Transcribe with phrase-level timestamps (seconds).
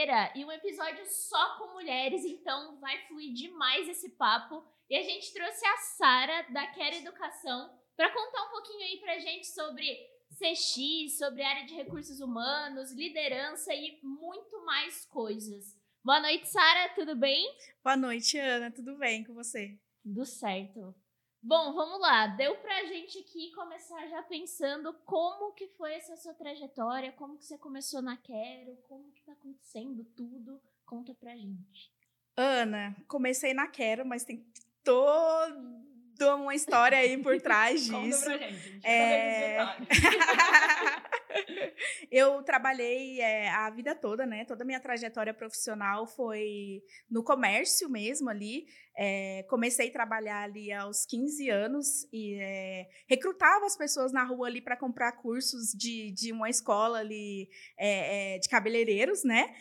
[0.00, 4.64] Saideira e um episódio só com mulheres, então vai fluir demais esse papo.
[4.88, 9.18] E a gente trouxe a Sara da Quero Educação para contar um pouquinho aí pra
[9.18, 9.84] gente sobre
[10.38, 15.78] CX, sobre área de recursos humanos, liderança e muito mais coisas.
[16.02, 17.46] Boa noite, Sara, tudo bem?
[17.84, 19.78] Boa noite, Ana, tudo bem com você?
[20.02, 20.94] Tudo certo.
[21.42, 22.26] Bom, vamos lá.
[22.26, 27.44] Deu pra gente aqui começar já pensando como que foi essa sua trajetória, como que
[27.46, 30.60] você começou na Quero, como que tá acontecendo tudo.
[30.84, 31.90] Conta pra gente.
[32.36, 34.44] Ana, comecei na Quero, mas tem
[34.84, 38.24] toda uma história aí por trás disso.
[38.24, 38.70] Conta pra gente.
[38.70, 39.58] gente É...
[42.10, 44.44] eu trabalhei é, a vida toda, né?
[44.44, 48.66] Toda a minha trajetória profissional foi no comércio mesmo ali.
[48.96, 54.48] É, comecei a trabalhar ali aos 15 anos e é, recrutava as pessoas na rua
[54.48, 57.48] ali para comprar cursos de, de uma escola ali
[58.40, 59.54] de cabeleireiros, né?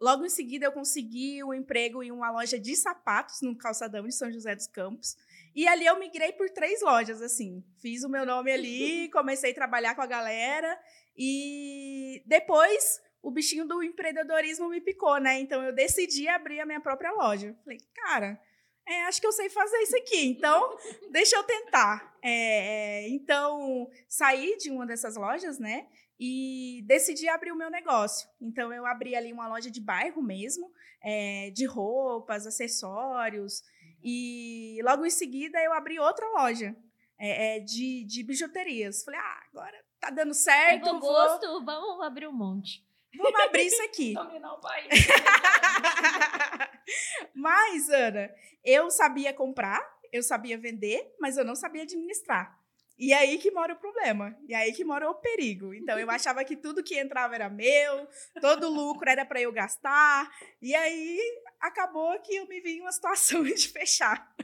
[0.00, 4.14] Logo em seguida eu consegui um emprego em uma loja de sapatos no calçadão de
[4.14, 5.16] São José dos Campos.
[5.54, 7.64] E ali eu migrei por três lojas, assim.
[7.80, 10.78] Fiz o meu nome ali, comecei a trabalhar com a galera.
[11.16, 15.38] E depois o bichinho do empreendedorismo me picou, né?
[15.40, 17.54] Então eu decidi abrir a minha própria loja.
[17.64, 18.40] Falei, cara,
[18.86, 20.76] é, acho que eu sei fazer isso aqui, então
[21.12, 22.16] deixa eu tentar.
[22.22, 25.86] É, então saí de uma dessas lojas, né?
[26.18, 28.28] E decidi abrir o meu negócio.
[28.40, 30.70] Então eu abri ali uma loja de bairro mesmo,
[31.02, 33.62] é, de roupas, acessórios.
[34.02, 36.74] E logo em seguida eu abri outra loja
[37.18, 39.04] é, é, de, de bijuterias.
[39.04, 40.84] Falei, ah, agora tá dando certo.
[40.84, 41.64] Pegou gosto, vou...
[41.64, 42.84] vamos abrir um monte.
[43.16, 44.14] Vamos abrir isso aqui.
[44.18, 44.88] Dominar o país.
[47.34, 48.32] mas, Ana,
[48.64, 49.80] eu sabia comprar,
[50.12, 52.60] eu sabia vender, mas eu não sabia administrar.
[53.00, 54.36] E aí que mora o problema.
[54.46, 55.72] E aí que mora o perigo.
[55.72, 58.06] Então eu achava que tudo que entrava era meu,
[58.40, 60.30] todo lucro era para eu gastar.
[60.60, 61.18] E aí
[61.60, 64.34] acabou que eu me vi em uma situação de fechar.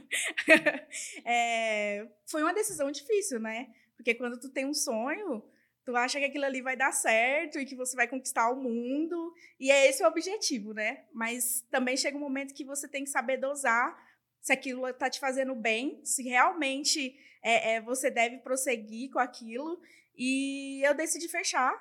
[1.25, 3.73] é, foi uma decisão difícil, né?
[3.95, 5.43] Porque quando tu tem um sonho,
[5.83, 9.33] tu acha que aquilo ali vai dar certo e que você vai conquistar o mundo.
[9.59, 11.05] E é esse o objetivo, né?
[11.13, 13.97] Mas também chega um momento que você tem que saber dosar
[14.41, 19.81] se aquilo está te fazendo bem, se realmente é, é, você deve prosseguir com aquilo.
[20.15, 21.73] E eu decidi fechar,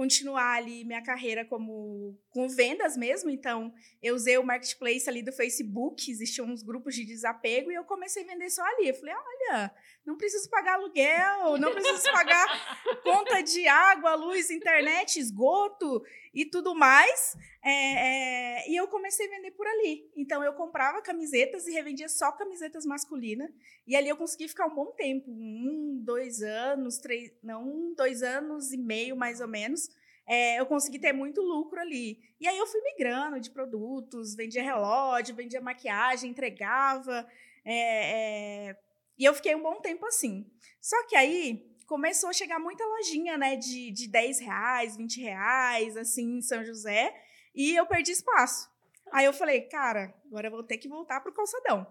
[0.00, 3.28] continuar ali minha carreira como com vendas mesmo.
[3.28, 3.70] Então,
[4.02, 8.24] eu usei o marketplace ali do Facebook, existiam uns grupos de desapego e eu comecei
[8.24, 8.88] a vender só ali.
[8.88, 9.70] Eu falei: "Olha,
[10.06, 12.46] não preciso pagar aluguel, não preciso pagar
[13.04, 17.36] conta de água, luz, internet, esgoto e tudo mais.
[17.62, 20.10] É, é, e eu comecei a vender por ali.
[20.16, 23.50] Então eu comprava camisetas e revendia só camisetas masculinas.
[23.86, 28.22] E ali eu consegui ficar um bom tempo um, dois anos, três, não, um, dois
[28.22, 29.89] anos e meio mais ou menos.
[30.32, 32.20] É, eu consegui ter muito lucro ali.
[32.38, 37.28] E aí eu fui migrando de produtos, vendia relógio, vendia maquiagem, entregava.
[37.64, 38.76] É, é,
[39.18, 40.48] e eu fiquei um bom tempo assim.
[40.80, 45.96] Só que aí começou a chegar muita lojinha, né, de, de 10 reais, 20 reais,
[45.96, 47.12] assim, em São José,
[47.52, 48.70] e eu perdi espaço.
[49.10, 51.84] Aí eu falei, cara, agora eu vou ter que voltar pro calçadão.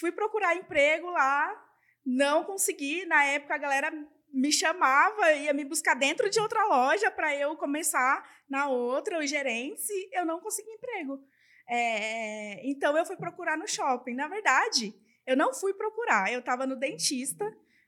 [0.00, 1.64] Fui procurar emprego lá,
[2.04, 3.06] não consegui.
[3.06, 3.92] Na época a galera
[4.34, 9.30] me chamava, ia me buscar dentro de outra loja para eu começar na outra, os
[9.30, 11.22] gerentes, e eu não consegui emprego.
[11.68, 14.14] É, então eu fui procurar no shopping.
[14.14, 14.92] Na verdade,
[15.24, 17.44] eu não fui procurar, eu estava no dentista.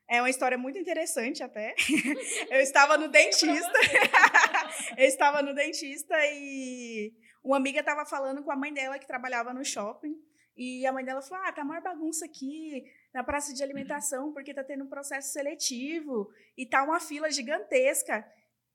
[0.09, 1.75] É uma história muito interessante até.
[2.49, 3.78] eu estava no dentista.
[4.97, 9.53] eu estava no dentista e uma amiga estava falando com a mãe dela que trabalhava
[9.53, 10.15] no shopping.
[10.57, 12.84] E a mãe dela falou: Ah, tá maior bagunça aqui
[13.16, 18.22] na praça de alimentação, porque tá tendo um processo seletivo e tá uma fila gigantesca.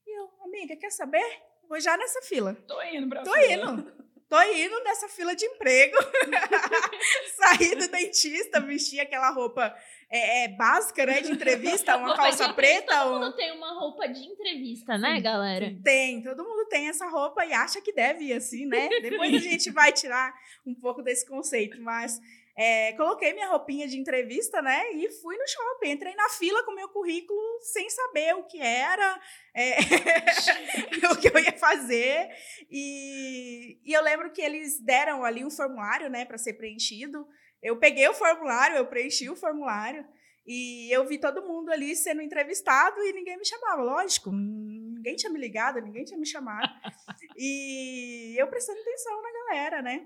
[0.03, 1.23] E eu, amiga, quer saber?
[1.69, 2.55] Vou já nessa fila.
[2.67, 3.71] Tô indo pra Tô fila.
[3.71, 4.01] indo.
[4.27, 5.95] Tô indo nessa fila de emprego.
[7.37, 9.77] Saí do dentista, vesti aquela roupa
[10.09, 11.21] é, é, básica, né?
[11.21, 12.97] De entrevista, uma calça preta.
[12.97, 15.77] Todo mundo tem uma roupa de entrevista, né, sim, galera?
[15.83, 18.89] Tem, todo mundo tem essa roupa e acha que deve ir assim, né?
[19.01, 20.33] Depois a gente vai tirar
[20.65, 22.19] um pouco desse conceito, mas
[22.63, 24.91] é, coloquei minha roupinha de entrevista, né?
[24.91, 25.93] E fui no shopping.
[25.93, 29.19] Entrei na fila com meu currículo sem saber o que era,
[29.51, 29.77] é,
[31.11, 32.29] o que eu ia fazer.
[32.69, 37.27] E, e, eu lembro que eles deram ali um formulário, né, para ser preenchido.
[37.63, 40.05] Eu peguei o formulário, eu preenchi o formulário.
[40.45, 44.31] E eu vi todo mundo ali sendo entrevistado e ninguém me chamava, lógico.
[44.31, 46.69] Ninguém tinha me ligado, ninguém tinha me chamado.
[47.35, 50.05] e eu prestando atenção na galera, né?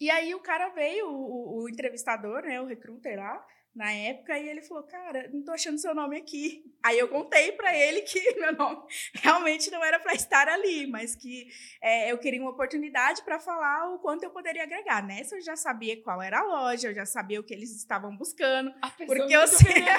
[0.00, 3.46] E aí o cara veio, o, o entrevistador, né, o recruiter lá,
[3.76, 6.64] na época, e ele falou, cara, não tô achando seu nome aqui.
[6.82, 8.82] Aí eu contei para ele que meu nome
[9.14, 11.48] realmente não era para estar ali, mas que
[11.82, 15.06] é, eu queria uma oportunidade para falar o quanto eu poderia agregar.
[15.06, 18.16] Nessa eu já sabia qual era a loja, eu já sabia o que eles estavam
[18.16, 18.72] buscando.
[18.80, 19.74] A pessoa Porque eu sei.
[19.74, 19.96] brilhante.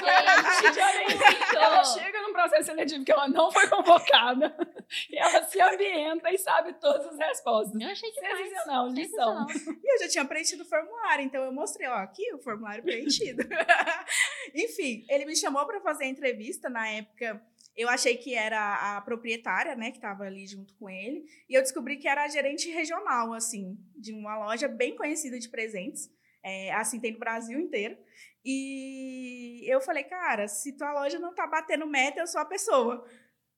[1.54, 4.56] Ela chega num processo seletivo que ela não foi convocada
[5.10, 7.80] e ela se ambienta e sabe todas as respostas.
[7.80, 8.38] Eu achei demais.
[8.38, 9.46] Sensacional, lição.
[9.82, 13.46] E eu já tinha preenchido o formulário, então eu mostrei, ó, aqui o formulário preenchido.
[14.54, 17.42] Enfim, ele me chamou para fazer a entrevista na época.
[17.76, 21.62] Eu achei que era a proprietária, né, que estava ali junto com ele, e eu
[21.62, 26.10] descobri que era a gerente regional, assim, de uma loja bem conhecida de presentes.
[26.42, 27.96] É, assim, tem no Brasil inteiro.
[28.44, 33.06] E eu falei, cara, se tua loja não tá batendo meta, eu sou a pessoa.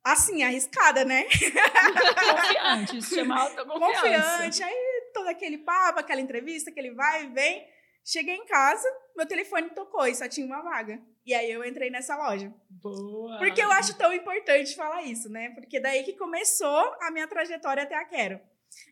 [0.02, 1.24] Assim, arriscada, né?
[1.24, 4.38] Confiante, isso chama autoconfiança.
[4.38, 4.62] confiante.
[4.62, 7.66] Aí todo aquele papo, aquela entrevista, aquele vai e vem.
[8.04, 8.86] Cheguei em casa,
[9.16, 11.00] meu telefone tocou e só tinha uma vaga.
[11.24, 12.52] E aí eu entrei nessa loja.
[12.68, 13.38] Boa.
[13.38, 15.50] Porque eu acho tão importante falar isso, né?
[15.50, 18.40] Porque daí que começou a minha trajetória até a Quero.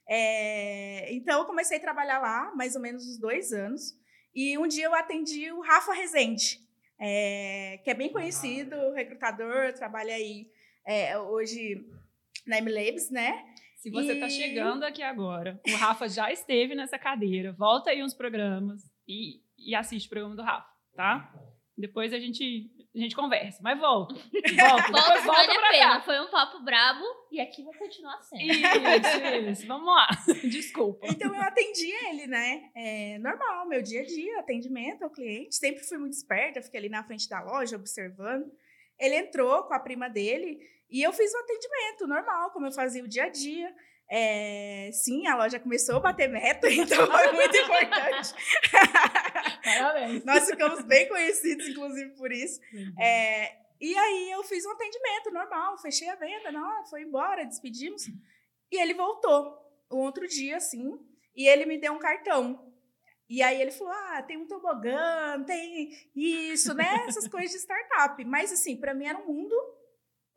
[0.09, 3.95] É, Então eu comecei a trabalhar lá, mais ou menos uns dois anos.
[4.35, 6.61] E um dia eu atendi o Rafa Rezende,
[7.01, 10.47] é, que é bem conhecido, recrutador, trabalha aí
[10.87, 11.85] é, hoje
[12.47, 13.45] na MLabs, né?
[13.79, 17.53] Se você está E- chegando aqui agora, o Rafa já esteve nessa cadeira.
[17.53, 21.33] Volta aí uns programas e, e assiste o programa do Rafa, tá?
[21.77, 23.61] Depois a gente, a gente conversa.
[23.63, 24.13] Mas volta.
[24.15, 24.27] Volta.
[24.59, 25.95] Volta, Depois volta vale a pra pena.
[25.95, 26.01] cá.
[26.01, 28.43] Foi um papo brabo e aqui vai continuar sendo.
[28.43, 29.67] Isso, isso.
[29.69, 30.09] Vamos lá.
[30.43, 31.07] Desculpa.
[31.07, 32.69] Então eu atendi ele, né?
[32.75, 35.55] É, normal, meu dia a dia, atendimento ao cliente.
[35.55, 38.51] Sempre fui muito esperta, fiquei ali na frente da loja observando.
[38.99, 40.59] Ele entrou com a prima dele
[40.91, 43.73] e eu fiz o atendimento normal, como eu fazia o dia a dia.
[44.11, 48.35] É, sim, a loja começou a bater meta, então foi muito importante.
[49.63, 50.25] Parabéns.
[50.25, 52.59] Nós ficamos bem conhecidos, inclusive, por isso.
[52.99, 58.07] É, e aí eu fiz um atendimento normal, fechei a venda, não, foi embora, despedimos.
[58.73, 59.57] E ele voltou
[59.91, 60.99] um outro dia, assim,
[61.37, 62.67] e ele me deu um cartão.
[63.29, 67.05] E aí ele falou: ah, tem um tobogã, tem isso, né?
[67.07, 68.25] Essas coisas de startup.
[68.25, 69.55] Mas assim, para mim era um mundo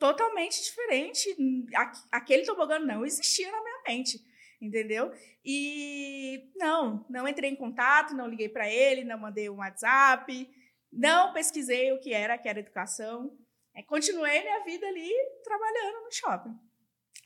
[0.02, 1.30] totalmente diferente.
[1.76, 4.18] Aqu- Aquele tobogã não existia na minha mente,
[4.60, 5.12] entendeu?
[5.46, 10.50] E não, não entrei em contato, não liguei para ele, não mandei um WhatsApp,
[10.92, 13.38] não pesquisei o que era, que era educação.
[13.76, 15.12] É, continuei minha vida ali
[15.44, 16.56] trabalhando no shopping.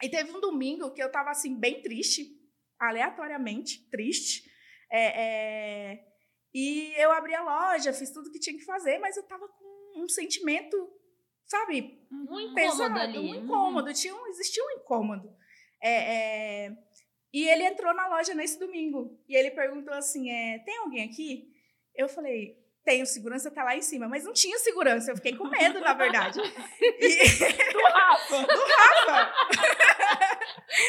[0.04, 2.28] E teve um domingo que eu estava assim bem triste,
[2.78, 4.44] aleatoriamente triste.
[4.92, 6.06] É, é,
[6.54, 10.04] e eu abri a loja, fiz tudo que tinha que fazer, mas eu estava com
[10.04, 10.76] um sentimento,
[11.46, 13.18] sabe, Um incômodo pesado, ali.
[13.20, 15.30] um incômodo, tinha um, existia um incômodo.
[15.82, 15.92] É,
[16.68, 16.72] é,
[17.34, 21.48] e ele entrou na loja nesse domingo e ele perguntou assim: é, tem alguém aqui?
[21.96, 25.36] Eu falei, tem, o segurança tá lá em cima, mas não tinha segurança, eu fiquei
[25.36, 26.40] com medo, na verdade.
[26.40, 26.44] E,
[27.74, 28.48] Do Rafa.
[28.48, 29.34] Rafa,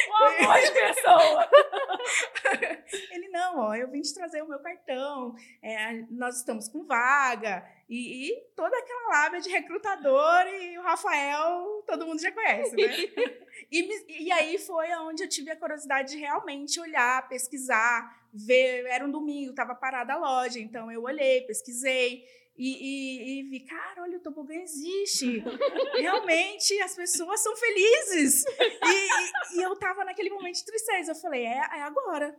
[0.08, 1.50] Um amor de pessoa.
[3.12, 7.66] ele, não, ó, eu vim te trazer o meu cartão, é, nós estamos com vaga,
[7.88, 12.86] e, e toda aquela lábia de recrutador, e o Rafael, todo mundo já conhece, né?
[13.72, 18.84] E, e aí foi onde eu tive a curiosidade de realmente olhar, pesquisar, ver.
[18.86, 22.22] Era um domingo, estava parada a loja, então eu olhei, pesquisei.
[22.58, 25.42] E, e- e vi, cara, olha, o tobogã existe.
[26.00, 28.44] Realmente, as pessoas são felizes.
[28.46, 31.12] E, e- eu tava naquele momento de tristeza.
[31.12, 32.36] Eu falei, é, é agora.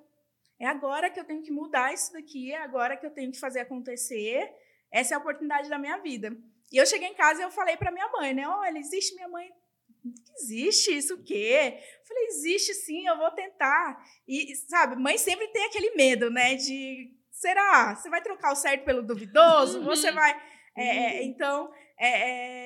[0.59, 3.39] É agora que eu tenho que mudar isso daqui, é agora que eu tenho que
[3.39, 4.51] fazer acontecer.
[4.91, 6.36] Essa é a oportunidade da minha vida.
[6.71, 8.47] E eu cheguei em casa e eu falei para minha mãe, né?
[8.47, 9.51] Olha, existe minha mãe.
[10.39, 11.75] Existe isso o quê?
[12.00, 14.03] Eu falei, existe sim, eu vou tentar.
[14.27, 16.55] E, sabe, mãe sempre tem aquele medo, né?
[16.55, 17.96] De, será?
[17.96, 19.79] Você vai trocar o certo pelo duvidoso?
[19.79, 19.86] Uhum.
[19.86, 20.39] Você vai...
[20.75, 20.84] É,
[21.20, 22.08] é, então, é,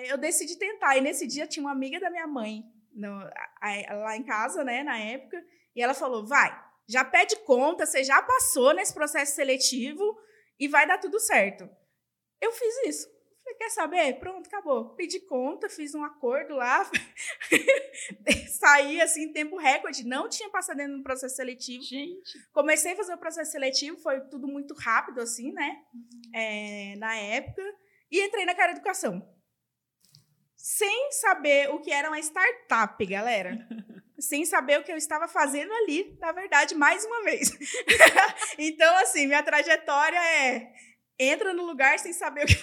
[0.03, 0.97] é, eu decidi tentar.
[0.97, 2.63] E nesse dia tinha uma amiga da minha mãe
[2.93, 3.29] no-
[3.61, 5.41] a- lá em casa, né, na época,
[5.73, 6.51] e ela falou: vai,
[6.89, 10.03] já pede conta, você já passou nesse processo seletivo
[10.59, 11.69] e vai dar tudo certo.
[12.41, 13.07] Eu fiz isso.
[13.57, 14.19] Quer saber?
[14.19, 14.95] Pronto, acabou.
[14.95, 16.89] Pedi conta, fiz um acordo lá,
[18.59, 21.83] saí assim em tempo recorde, não tinha passado dentro do processo seletivo.
[21.83, 22.39] Gente.
[22.51, 25.81] Comecei a fazer o processo seletivo, foi tudo muito rápido, assim, né?
[26.33, 27.61] É, na época.
[28.11, 29.25] E entrei na Cara Educação.
[30.61, 33.67] Sem saber o que era uma startup, galera.
[34.19, 37.49] Sem saber o que eu estava fazendo ali, na verdade, mais uma vez.
[38.59, 40.71] então, assim, minha trajetória é.
[41.23, 42.55] Entra no lugar sem saber o que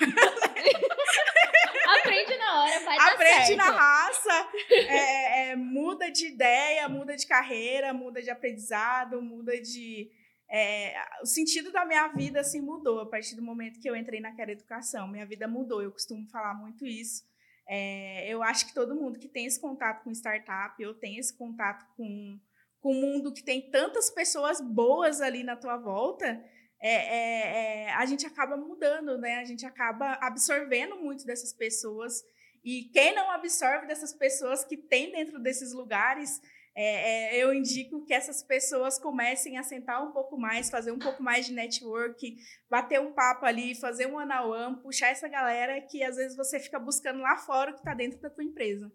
[2.00, 7.94] Aprende na hora, vai aprende na raça, é, é, muda de ideia, muda de carreira,
[7.94, 10.10] muda de aprendizado, muda de,
[10.50, 14.20] é, o sentido da minha vida assim mudou a partir do momento que eu entrei
[14.20, 15.06] naquela educação.
[15.06, 15.82] Minha vida mudou.
[15.82, 17.22] Eu costumo falar muito isso.
[17.68, 21.36] É, eu acho que todo mundo que tem esse contato com startup, eu tenho esse
[21.36, 22.40] contato com,
[22.80, 26.42] com um mundo que tem tantas pessoas boas ali na tua volta,
[26.80, 29.38] é, é, é, a gente acaba mudando, né?
[29.40, 32.22] A gente acaba absorvendo muito dessas pessoas.
[32.64, 36.40] E quem não absorve dessas pessoas que tem dentro desses lugares,
[36.80, 40.98] é, é, eu indico que essas pessoas comecem a sentar um pouco mais, fazer um
[40.98, 42.36] pouco mais de network,
[42.70, 46.60] bater um papo ali, fazer um one on puxar essa galera que às vezes você
[46.60, 48.92] fica buscando lá fora o que está dentro da tua empresa.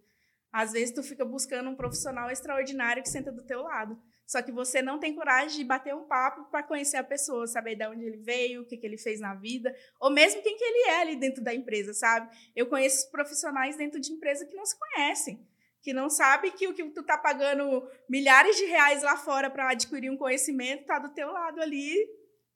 [0.50, 4.00] Às vezes tu fica buscando um profissional extraordinário que senta do teu lado.
[4.34, 7.75] Só que você não tem coragem de bater um papo para conhecer a pessoa, saber
[7.75, 10.63] de onde ele veio, o que, que ele fez na vida, ou mesmo quem que
[10.63, 12.36] ele é ali dentro da empresa, sabe?
[12.56, 15.48] Eu conheço profissionais dentro de empresa que não se conhecem
[15.84, 19.72] que não sabe que o que tu tá pagando milhares de reais lá fora para
[19.72, 21.94] adquirir um conhecimento tá do teu lado ali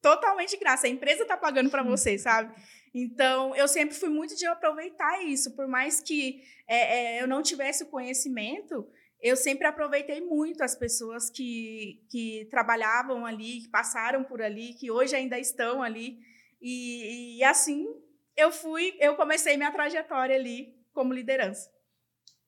[0.02, 0.88] totalmente de graça.
[0.88, 2.56] A empresa tá pagando para você, sabe?
[2.94, 5.54] Então, eu sempre fui muito de aproveitar isso.
[5.58, 8.88] Por mais que é, é, eu não tivesse o conhecimento,
[9.22, 14.92] eu sempre aproveitei muito as pessoas que, que trabalhavam ali, que passaram por ali, que
[14.92, 16.20] hoje ainda estão ali.
[16.62, 17.88] E, e assim,
[18.36, 21.70] eu fui, eu comecei minha trajetória ali como liderança.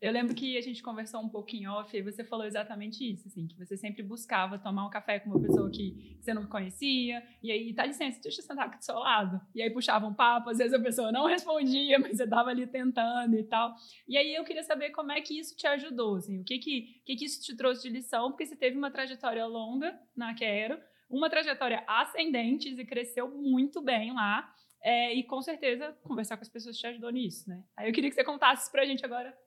[0.01, 3.46] Eu lembro que a gente conversou um pouquinho off e você falou exatamente isso, assim,
[3.46, 7.51] que você sempre buscava tomar um café com uma pessoa que você não conhecia, e
[7.51, 9.41] aí, dá licença, deixa eu sentar aqui do seu lado.
[9.53, 12.65] E aí puxava um papo, às vezes a pessoa não respondia, mas você estava ali
[12.65, 13.75] tentando e tal.
[14.08, 17.01] E aí eu queria saber como é que isso te ajudou, assim, o que que,
[17.06, 20.79] que, que isso te trouxe de lição, porque você teve uma trajetória longa na Quero,
[21.10, 24.50] uma trajetória ascendente e cresceu muito bem lá.
[24.82, 27.62] É, e com certeza conversar com as pessoas te ajudou nisso, né?
[27.75, 29.38] Aí eu queria que você contasse pra gente agora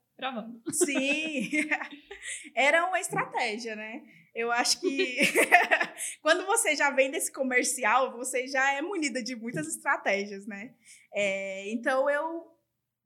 [0.70, 1.50] Sim,
[2.54, 4.02] era uma estratégia, né?
[4.34, 5.18] Eu acho que
[6.22, 10.74] quando você já vem desse comercial, você já é munida de muitas estratégias, né?
[11.12, 12.46] É, então eu,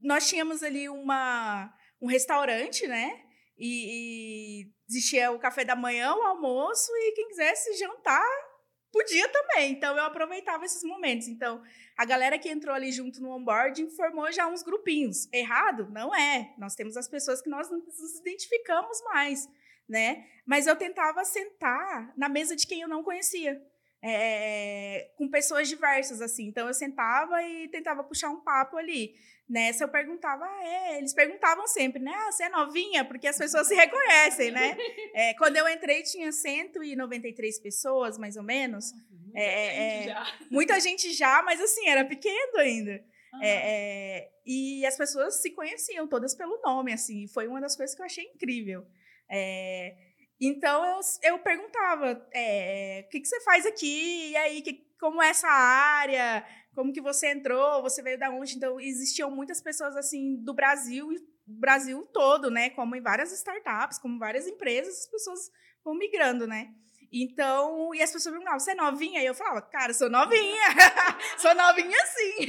[0.00, 3.22] nós tínhamos ali uma, um restaurante, né?
[3.58, 8.45] E, e existia o café da manhã, o almoço e quem quisesse jantar
[8.92, 9.72] podia também.
[9.72, 11.28] Então eu aproveitava esses momentos.
[11.28, 11.62] Então
[11.96, 15.28] a galera que entrou ali junto no onboarding formou já uns grupinhos.
[15.32, 15.88] Errado?
[15.90, 16.54] Não é.
[16.58, 19.48] Nós temos as pessoas que nós nos identificamos mais,
[19.88, 20.26] né?
[20.44, 23.60] Mas eu tentava sentar na mesa de quem eu não conhecia.
[24.02, 26.46] É, com pessoas diversas, assim.
[26.46, 29.16] Então, eu sentava e tentava puxar um papo ali.
[29.48, 32.12] Nessa eu perguntava, ah, é, eles perguntavam sempre, né?
[32.12, 33.04] Ah, você é novinha?
[33.04, 34.76] Porque as pessoas se reconhecem, né?
[35.14, 38.92] É, quando eu entrei, tinha 193 pessoas, mais ou menos.
[39.10, 43.02] Muita, é, gente é, muita gente já, mas assim, era pequeno ainda.
[43.32, 43.40] Uhum.
[43.42, 47.26] É, e as pessoas se conheciam todas pelo nome, assim.
[47.28, 48.84] Foi uma das coisas que eu achei incrível.
[49.30, 49.96] É,
[50.40, 54.30] então eu, eu perguntava, é, o que, que você faz aqui?
[54.30, 56.44] E aí, que, como é essa área?
[56.76, 58.54] Como que você entrou, você veio da onde?
[58.54, 61.08] Então, existiam muitas pessoas, assim, do Brasil,
[61.46, 62.68] Brasil todo, né?
[62.68, 65.50] Como em várias startups, como várias empresas, as pessoas
[65.82, 66.74] vão migrando, né?
[67.22, 69.22] Então, e as pessoas perguntavam, você é novinha?
[69.22, 70.68] E eu falava, cara, sou novinha,
[71.38, 72.46] sou novinha sim.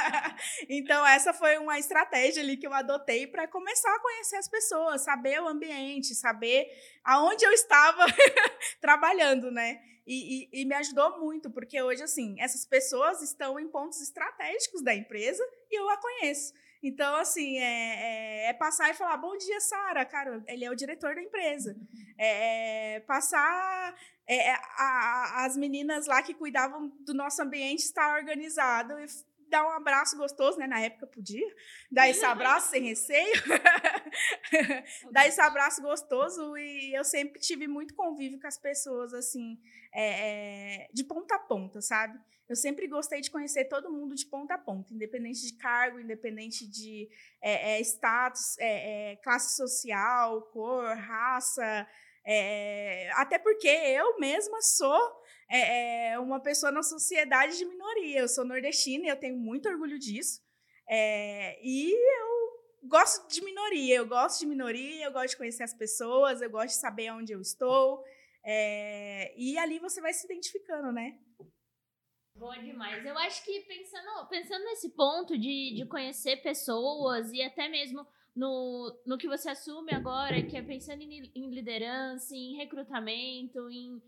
[0.66, 5.02] então, essa foi uma estratégia ali que eu adotei para começar a conhecer as pessoas,
[5.02, 6.66] saber o ambiente, saber
[7.04, 8.06] aonde eu estava
[8.80, 9.78] trabalhando, né?
[10.06, 14.82] E, e, e, me ajudou muito, porque hoje, assim, essas pessoas estão em pontos estratégicos
[14.82, 16.54] da empresa e eu a conheço.
[16.82, 20.04] Então, assim, é, é, é passar e falar, bom dia, Sara.
[20.04, 21.76] Cara, ele é o diretor da empresa.
[22.16, 23.94] É, é passar
[24.26, 29.06] é, é, a, a, as meninas lá que cuidavam do nosso ambiente estar organizado e
[29.50, 30.66] dar um abraço gostoso, né?
[30.66, 31.46] Na época podia.
[31.90, 33.42] Dar esse abraço sem receio.
[35.10, 36.56] dar esse abraço gostoso.
[36.56, 39.58] E eu sempre tive muito convívio com as pessoas, assim,
[40.92, 42.20] de ponta a ponta, sabe?
[42.48, 46.66] Eu sempre gostei de conhecer todo mundo de ponta a ponta, independente de cargo, independente
[46.66, 47.08] de
[47.42, 51.86] é, é status, é, é, classe social, cor, raça.
[53.16, 55.18] até porque eu mesma sou
[55.50, 58.20] é, é, uma pessoa na sociedade de minoria.
[58.20, 60.42] Eu sou nordestina e eu tenho muito orgulho disso.
[60.88, 65.74] É, e eu gosto de minoria, eu gosto de minoria, eu gosto de conhecer as
[65.74, 68.04] pessoas, eu gosto de saber onde eu estou.
[68.44, 71.18] É, e ali você vai se identificando, né?
[72.38, 73.04] Boa demais.
[73.04, 78.96] Eu acho que pensando, pensando nesse ponto de, de conhecer pessoas e até mesmo no,
[79.04, 84.00] no que você assume agora, que é pensando em, em liderança, em recrutamento, em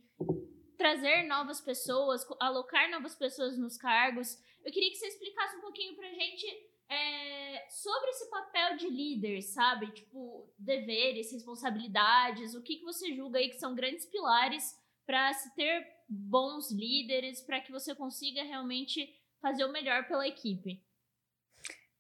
[0.79, 4.39] trazer novas pessoas, alocar novas pessoas nos cargos.
[4.65, 6.47] Eu queria que você explicasse um pouquinho pra gente
[6.89, 9.91] é, sobre esse papel de líder, sabe?
[9.91, 14.80] Tipo, deveres, responsabilidades, o que, que você julga aí que são grandes pilares
[15.11, 19.13] para se ter bons líderes, para que você consiga realmente
[19.43, 20.81] fazer o melhor pela equipe?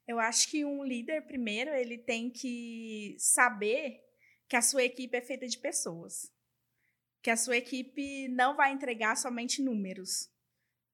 [0.07, 4.01] Eu acho que um líder, primeiro, ele tem que saber
[4.49, 6.33] que a sua equipe é feita de pessoas.
[7.21, 10.31] Que a sua equipe não vai entregar somente números.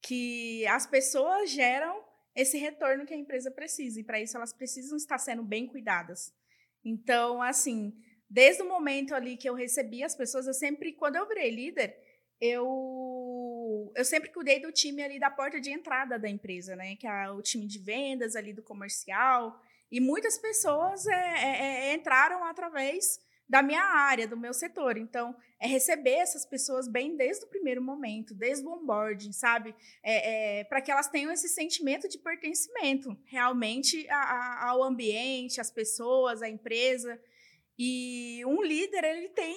[0.01, 2.03] Que as pessoas geram
[2.35, 4.01] esse retorno que a empresa precisa.
[4.01, 6.35] E para isso elas precisam estar sendo bem cuidadas.
[6.83, 7.93] Então, assim,
[8.27, 12.06] desde o momento ali que eu recebi as pessoas, eu sempre, quando eu virei líder,
[12.41, 16.97] eu, eu sempre cuidei do time ali da porta de entrada da empresa, né?
[16.97, 19.61] Que é o time de vendas ali do comercial.
[19.91, 24.97] E muitas pessoas é, é, é entraram através da minha área, do meu setor.
[24.97, 29.75] Então, é receber essas pessoas bem desde o primeiro momento, desde o onboarding, sabe?
[30.03, 35.61] É, é, para que elas tenham esse sentimento de pertencimento realmente a, a, ao ambiente,
[35.61, 37.21] às pessoas, à empresa.
[37.79, 39.55] E um líder, ele tem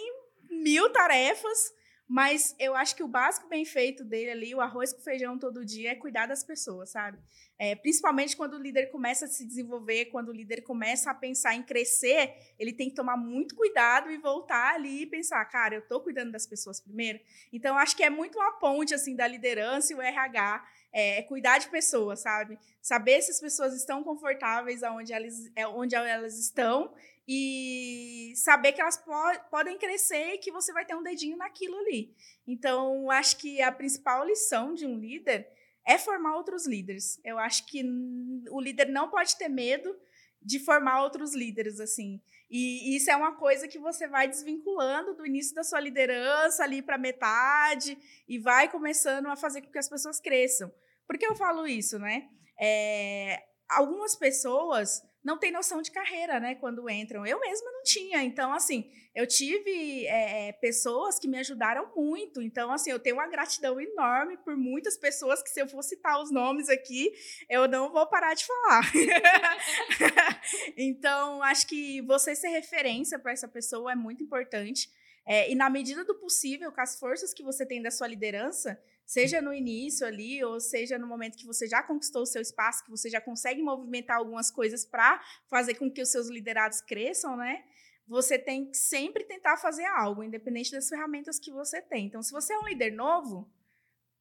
[0.50, 1.74] mil tarefas,
[2.10, 5.63] mas eu acho que o básico bem feito dele ali, o arroz com feijão todo
[5.63, 7.20] dia, é cuidar das pessoas, sabe?
[7.60, 11.54] É, principalmente quando o líder começa a se desenvolver, quando o líder começa a pensar
[11.54, 15.82] em crescer, ele tem que tomar muito cuidado e voltar ali e pensar, cara, eu
[15.82, 17.20] estou cuidando das pessoas primeiro.
[17.54, 21.22] Então, acho que é muito uma ponte assim da liderança e o RH, é, é
[21.22, 22.58] cuidar de pessoas, sabe?
[22.82, 26.92] Saber se as pessoas estão confortáveis aonde elas, é, onde elas estão
[27.31, 29.12] e saber que elas po
[29.51, 32.12] podem crescer e que você vai ter um dedinho naquilo ali.
[32.48, 35.48] Então, acho que a principal lição de um líder
[35.86, 37.21] é formar outros líderes.
[37.24, 37.83] Eu acho que
[38.50, 39.95] o líder não pode ter medo
[40.41, 42.19] de formar outros líderes, assim.
[42.50, 46.81] E isso é uma coisa que você vai desvinculando do início da sua liderança ali
[46.81, 47.95] para metade
[48.27, 50.73] e vai começando a fazer com que as pessoas cresçam.
[51.06, 52.27] Por que eu falo isso, né?
[52.60, 57.25] É, algumas pessoas não têm noção de carreira, né, quando entram.
[57.25, 58.23] Eu mesma não tinha.
[58.23, 62.41] Então, assim, eu tive é, pessoas que me ajudaram muito.
[62.41, 66.21] Então, assim, eu tenho uma gratidão enorme por muitas pessoas que, se eu for citar
[66.21, 67.12] os nomes aqui,
[67.49, 68.91] eu não vou parar de falar.
[70.77, 74.89] então, acho que você ser referência para essa pessoa é muito importante.
[75.25, 78.79] É, e na medida do possível, com as forças que você tem da sua liderança,
[79.10, 82.84] seja no início ali, ou seja no momento que você já conquistou o seu espaço,
[82.84, 87.36] que você já consegue movimentar algumas coisas para fazer com que os seus liderados cresçam,
[87.36, 87.63] né?
[88.08, 92.06] Você tem que sempre tentar fazer algo, independente das ferramentas que você tem.
[92.06, 93.52] Então, se você é um líder novo,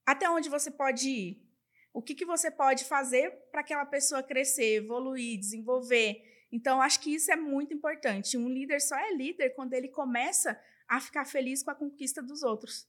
[0.07, 1.47] até onde você pode ir?
[1.93, 6.47] O que, que você pode fazer para aquela pessoa crescer, evoluir, desenvolver?
[6.51, 8.39] Então, acho que isso é muito importante.
[8.39, 12.43] Um líder só é líder quando ele começa a ficar feliz com a conquista dos
[12.43, 12.89] outros.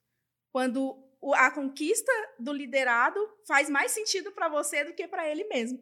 [0.49, 5.79] Quando a conquista do liderado faz mais sentido para você do que para ele mesmo.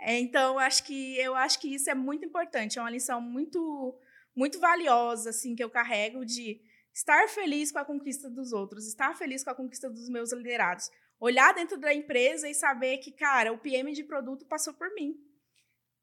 [0.00, 3.98] É, então, acho que eu acho que isso é muito importante, é uma lição muito
[4.34, 6.60] muito valiosa assim que eu carrego de
[6.94, 10.90] estar feliz com a conquista dos outros, estar feliz com a conquista dos meus liderados,
[11.18, 15.14] olhar dentro da empresa e saber que, cara, o PM de produto passou por mim.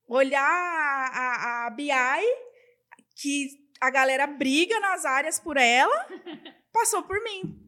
[0.08, 1.92] Olhar a, a, a BI
[3.16, 3.50] que
[3.82, 6.08] a galera briga nas áreas por ela,
[6.72, 7.67] passou por mim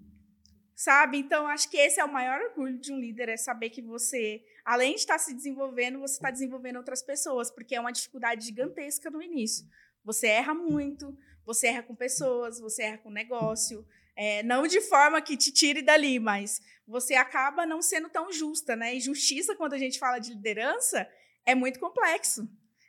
[0.79, 1.17] sabe?
[1.17, 4.41] Então, acho que esse é o maior orgulho de um líder, é saber que você,
[4.63, 9.09] além de estar se desenvolvendo, você está desenvolvendo outras pessoas, porque é uma dificuldade gigantesca
[9.09, 9.67] no início.
[10.05, 11.13] Você erra muito,
[11.45, 15.81] você erra com pessoas, você erra com negócio, é, não de forma que te tire
[15.81, 18.95] dali, mas você acaba não sendo tão justa, né?
[18.95, 21.05] E justiça, quando a gente fala de liderança,
[21.45, 22.47] é muito complexo.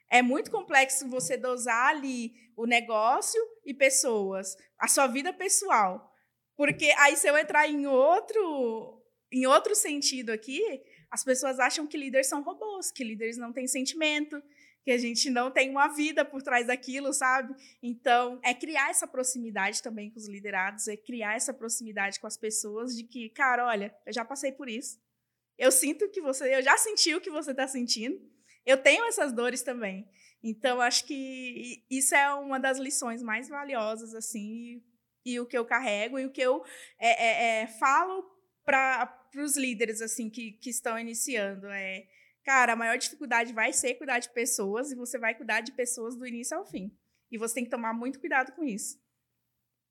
[0.09, 6.10] É muito complexo você dosar ali o negócio e pessoas, a sua vida pessoal.
[6.61, 10.61] Porque aí, se eu entrar em outro, em outro sentido aqui,
[11.11, 14.43] as pessoas acham que líderes são robôs, que líderes não têm sentimento,
[14.85, 17.55] que a gente não tem uma vida por trás daquilo, sabe?
[17.83, 22.37] Então, é criar essa proximidade também com os liderados, é criar essa proximidade com as
[22.37, 25.01] pessoas de que, cara, olha, eu já passei por isso.
[25.57, 28.21] Eu sinto que você, eu já senti o que você está sentindo.
[28.67, 30.07] Eu tenho essas dores também.
[30.43, 34.83] Então, acho que isso é uma das lições mais valiosas, assim,
[35.25, 36.65] e o que eu carrego e o que eu
[36.99, 38.25] é, é, é, falo
[38.65, 41.67] para os líderes assim que, que estão iniciando.
[41.69, 42.07] É,
[42.45, 46.17] cara, a maior dificuldade vai ser cuidar de pessoas e você vai cuidar de pessoas
[46.17, 46.97] do início ao fim.
[47.31, 49.01] E você tem que tomar muito cuidado com isso.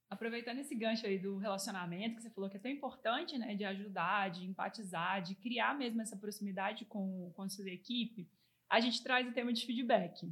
[0.09, 3.63] Aproveitando esse gancho aí do relacionamento, que você falou que é tão importante, né, de
[3.63, 8.27] ajudar, de empatizar, de criar mesmo essa proximidade com, com a sua equipe,
[8.67, 10.27] a gente traz o tema de feedback.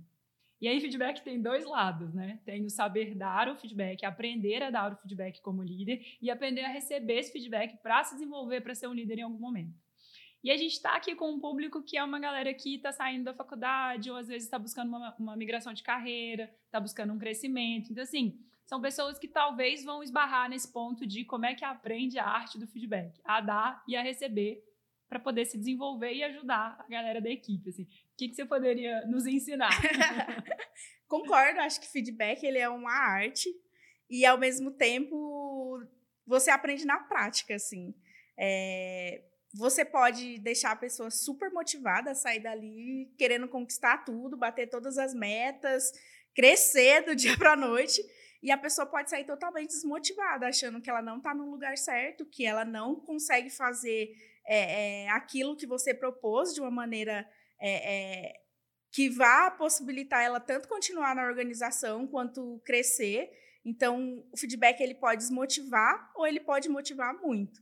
[0.60, 2.39] E aí, feedback tem dois lados, né?
[2.43, 6.62] Tem o saber dar o feedback, aprender a dar o feedback como líder e aprender
[6.62, 9.78] a receber esse feedback para se desenvolver, para ser um líder em algum momento.
[10.43, 13.26] E a gente está aqui com um público que é uma galera que está saindo
[13.26, 17.20] da faculdade ou às vezes está buscando uma, uma, migração de carreira, está buscando um
[17.20, 17.91] crescimento.
[17.91, 22.17] Então, assim, são pessoas que talvez vão esbarrar nesse ponto de como é que aprende
[22.17, 24.63] a arte do feedback, a dar e a receber
[25.10, 27.70] para poder se desenvolver e ajudar a galera da equipe.
[27.70, 27.88] Assim.
[28.17, 29.69] O que, que você poderia nos ensinar?
[31.08, 33.47] Concordo, acho que feedback ele é uma arte
[34.10, 35.80] e ao mesmo tempo
[36.25, 37.93] você aprende na prática, assim.
[38.36, 44.67] É, você pode deixar a pessoa super motivada a sair dali querendo conquistar tudo, bater
[44.67, 45.91] todas as metas,
[46.34, 48.01] crescer do dia para a noite.
[48.41, 52.25] E a pessoa pode sair totalmente desmotivada, achando que ela não está no lugar certo,
[52.25, 54.10] que ela não consegue fazer
[54.47, 58.34] é, é, aquilo que você propôs de uma maneira é, é,
[58.91, 63.32] que vá possibilitar ela tanto continuar na organização quanto crescer.
[63.65, 67.62] Então, o feedback ele pode desmotivar ou ele pode motivar muito.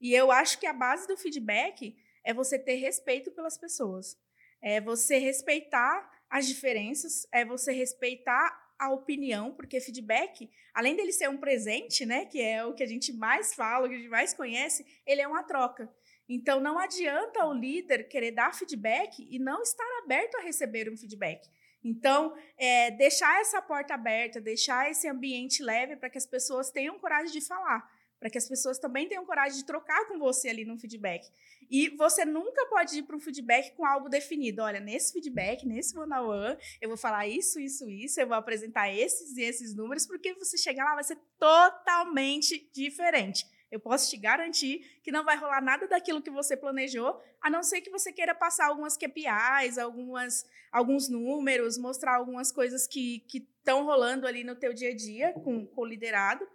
[0.00, 4.16] E eu acho que a base do feedback é você ter respeito pelas pessoas.
[4.62, 11.30] É você respeitar as diferenças, é você respeitar a opinião, porque feedback, além dele ser
[11.30, 14.10] um presente, né, que é o que a gente mais fala, o que a gente
[14.10, 15.90] mais conhece, ele é uma troca.
[16.28, 20.96] Então não adianta o líder querer dar feedback e não estar aberto a receber um
[20.96, 21.48] feedback.
[21.84, 26.98] Então, é, deixar essa porta aberta, deixar esse ambiente leve para que as pessoas tenham
[26.98, 30.64] coragem de falar para que as pessoas também tenham coragem de trocar com você ali
[30.64, 31.28] no feedback.
[31.70, 34.62] E você nunca pode ir para um feedback com algo definido.
[34.62, 39.36] Olha, nesse feedback, nesse one-on-one, eu vou falar isso, isso, isso, eu vou apresentar esses
[39.36, 43.44] e esses números, porque você chegar lá vai ser totalmente diferente.
[43.70, 47.62] Eu posso te garantir que não vai rolar nada daquilo que você planejou, a não
[47.62, 53.84] ser que você queira passar algumas KPIs, algumas, alguns números, mostrar algumas coisas que estão
[53.84, 56.46] rolando ali no teu dia a dia com, com o liderado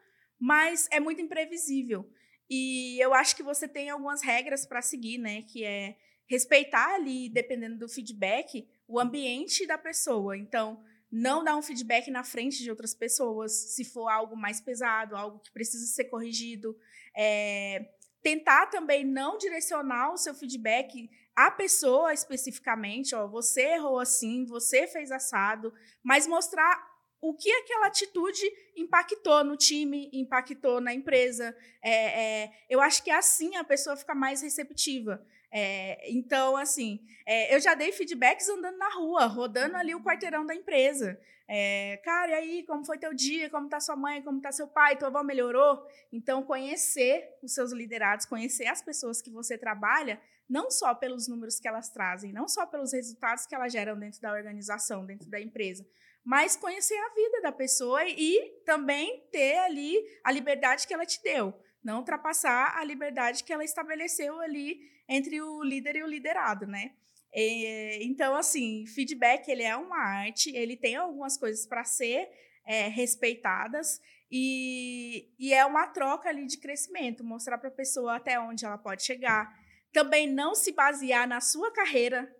[0.41, 2.11] mas é muito imprevisível.
[2.49, 5.43] E eu acho que você tem algumas regras para seguir, né?
[5.43, 5.95] Que é
[6.27, 10.35] respeitar ali, dependendo do feedback, o ambiente da pessoa.
[10.35, 15.15] Então, não dar um feedback na frente de outras pessoas, se for algo mais pesado,
[15.15, 16.77] algo que precisa ser corrigido.
[17.15, 17.89] É,
[18.21, 24.87] tentar também não direcionar o seu feedback à pessoa especificamente, ó, você errou assim, você
[24.87, 28.41] fez assado, mas mostrar o que aquela atitude
[28.75, 31.55] impactou no time, impactou na empresa.
[31.83, 35.23] É, é, eu acho que assim a pessoa fica mais receptiva.
[35.53, 40.45] É, então, assim, é, eu já dei feedbacks andando na rua, rodando ali o quarteirão
[40.45, 41.19] da empresa.
[41.47, 43.49] É, cara, e aí, como foi teu dia?
[43.49, 44.21] Como tá sua mãe?
[44.21, 44.97] Como tá seu pai?
[44.97, 45.85] Tua avó melhorou?
[46.11, 51.59] Então, conhecer os seus liderados, conhecer as pessoas que você trabalha, não só pelos números
[51.59, 55.39] que elas trazem, não só pelos resultados que elas geram dentro da organização, dentro da
[55.39, 55.85] empresa,
[56.23, 61.21] mas conhecer a vida da pessoa e também ter ali a liberdade que ela te
[61.23, 64.79] deu, não ultrapassar a liberdade que ela estabeleceu ali
[65.11, 66.93] entre o líder e o liderado, né?
[67.33, 72.29] E, então, assim, feedback ele é uma arte, ele tem algumas coisas para ser
[72.65, 78.39] é, respeitadas e, e é uma troca ali de crescimento, mostrar para a pessoa até
[78.39, 79.53] onde ela pode chegar.
[79.91, 82.33] Também não se basear na sua carreira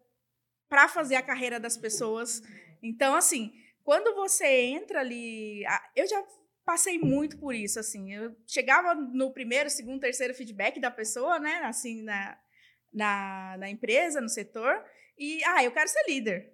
[0.69, 2.41] para fazer a carreira das pessoas.
[2.81, 3.53] Então, assim,
[3.83, 6.23] quando você entra ali, eu já
[6.63, 8.13] passei muito por isso, assim.
[8.13, 12.37] Eu chegava no primeiro, segundo, terceiro feedback da pessoa, né, assim, na,
[12.93, 14.83] na, na empresa, no setor,
[15.17, 16.51] e, ah, eu quero ser líder.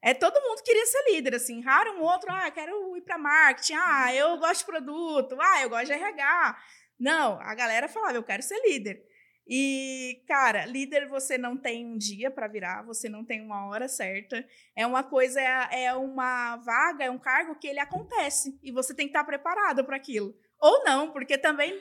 [0.00, 3.18] É, todo mundo queria ser líder, assim, raro um outro, ah, eu quero ir para
[3.18, 6.58] marketing, ah, eu gosto de produto, ah, eu gosto de RH.
[6.98, 9.04] Não, a galera falava, eu quero ser líder.
[9.50, 13.88] E, cara, líder você não tem um dia para virar, você não tem uma hora
[13.88, 14.46] certa.
[14.76, 18.94] É uma coisa, é, é uma vaga, é um cargo que ele acontece e você
[18.94, 20.34] tem que estar preparado para aquilo.
[20.60, 21.80] Ou não, porque também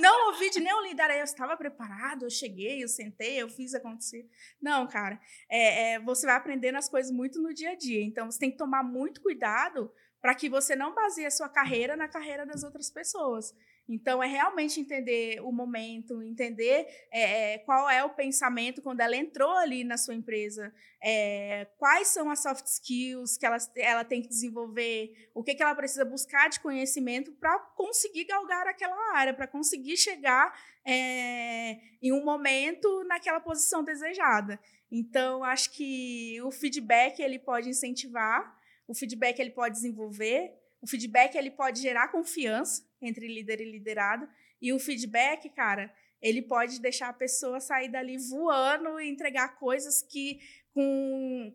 [0.00, 1.10] não ouvi de nenhum líder.
[1.10, 4.26] Aí eu estava preparado, eu cheguei, eu sentei, eu fiz acontecer.
[4.60, 8.02] Não, cara, é, é, você vai aprendendo as coisas muito no dia a dia.
[8.02, 11.96] Então você tem que tomar muito cuidado para que você não baseie a sua carreira
[11.96, 13.54] na carreira das outras pessoas.
[13.86, 19.52] Então, é realmente entender o momento, entender é, qual é o pensamento quando ela entrou
[19.58, 24.28] ali na sua empresa, é, quais são as soft skills que ela, ela tem que
[24.28, 29.46] desenvolver, o que, que ela precisa buscar de conhecimento para conseguir galgar aquela área, para
[29.46, 34.58] conseguir chegar é, em um momento naquela posição desejada.
[34.90, 38.56] Então, acho que o feedback ele pode incentivar,
[38.88, 44.28] o feedback ele pode desenvolver, o feedback ele pode gerar confiança entre líder e liderado.
[44.60, 50.02] E o feedback, cara, ele pode deixar a pessoa sair dali voando e entregar coisas
[50.02, 50.40] que
[50.72, 51.54] com,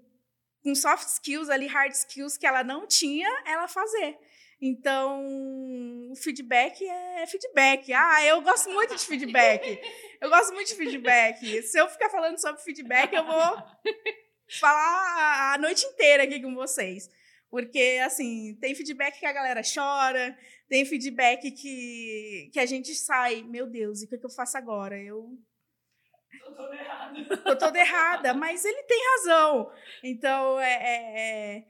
[0.63, 4.17] com soft skills ali, hard skills que ela não tinha, ela fazer.
[4.62, 5.23] Então,
[6.12, 7.93] o feedback é feedback.
[7.93, 9.81] Ah, eu gosto muito de feedback.
[10.19, 11.63] Eu gosto muito de feedback.
[11.63, 13.57] Se eu ficar falando sobre feedback, eu vou
[14.59, 17.09] falar a noite inteira aqui com vocês.
[17.49, 23.41] Porque, assim, tem feedback que a galera chora, tem feedback que, que a gente sai,
[23.41, 25.01] meu Deus, e o que, é que eu faço agora?
[25.01, 25.35] Eu.
[26.45, 27.38] Tô toda errada.
[27.43, 29.71] Tô toda errada, mas ele tem razão.
[30.03, 31.65] Então, é, é, é,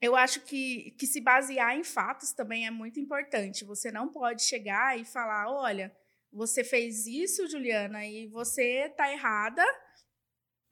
[0.00, 3.64] eu acho que, que se basear em fatos também é muito importante.
[3.64, 5.96] Você não pode chegar e falar: olha,
[6.32, 9.64] você fez isso, Juliana, e você tá errada,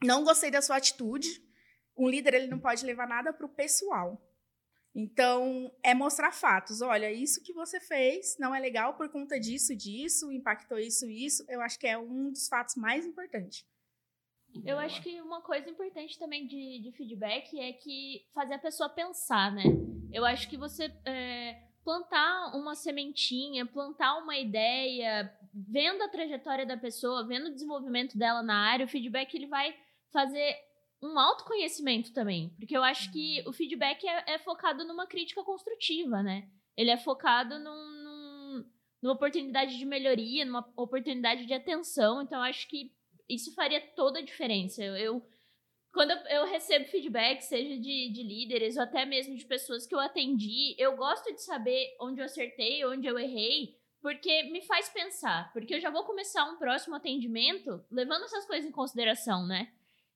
[0.03, 1.49] não gostei da sua atitude
[2.01, 4.19] um líder ele não pode levar nada para o pessoal.
[4.95, 6.81] Então, é mostrar fatos.
[6.81, 11.45] Olha, isso que você fez não é legal por conta disso, disso, impactou isso, isso.
[11.49, 13.65] Eu acho que é um dos fatos mais importantes.
[14.65, 18.89] Eu acho que uma coisa importante também de, de feedback é que fazer a pessoa
[18.89, 19.63] pensar, né?
[20.13, 26.77] Eu acho que você é, plantar uma sementinha, plantar uma ideia, vendo a trajetória da
[26.77, 29.73] pessoa, vendo o desenvolvimento dela na área, o feedback ele vai
[30.13, 30.57] fazer
[31.03, 32.55] um autoconhecimento também.
[32.59, 36.49] Porque eu acho que o feedback é, é, focado numa crítica construtiva, né?
[36.77, 38.65] Ele é focado num, num,
[39.03, 42.23] numa oportunidade de melhoria, numa oportunidade de atenção.
[42.23, 42.93] Então, eu acho que
[43.29, 44.83] isso faria toda a diferença.
[44.83, 45.27] Eu, eu
[45.93, 49.99] quando eu, recebo feedback, seja de, de líderes ou até mesmo de pessoas que eu
[49.99, 55.53] atendi, eu gosto de saber onde eu acertei, onde eu errei, porque me faz pensar.
[55.53, 59.73] Porque eu já vou começar um próximo atendimento levando essas coisas em consideração, né?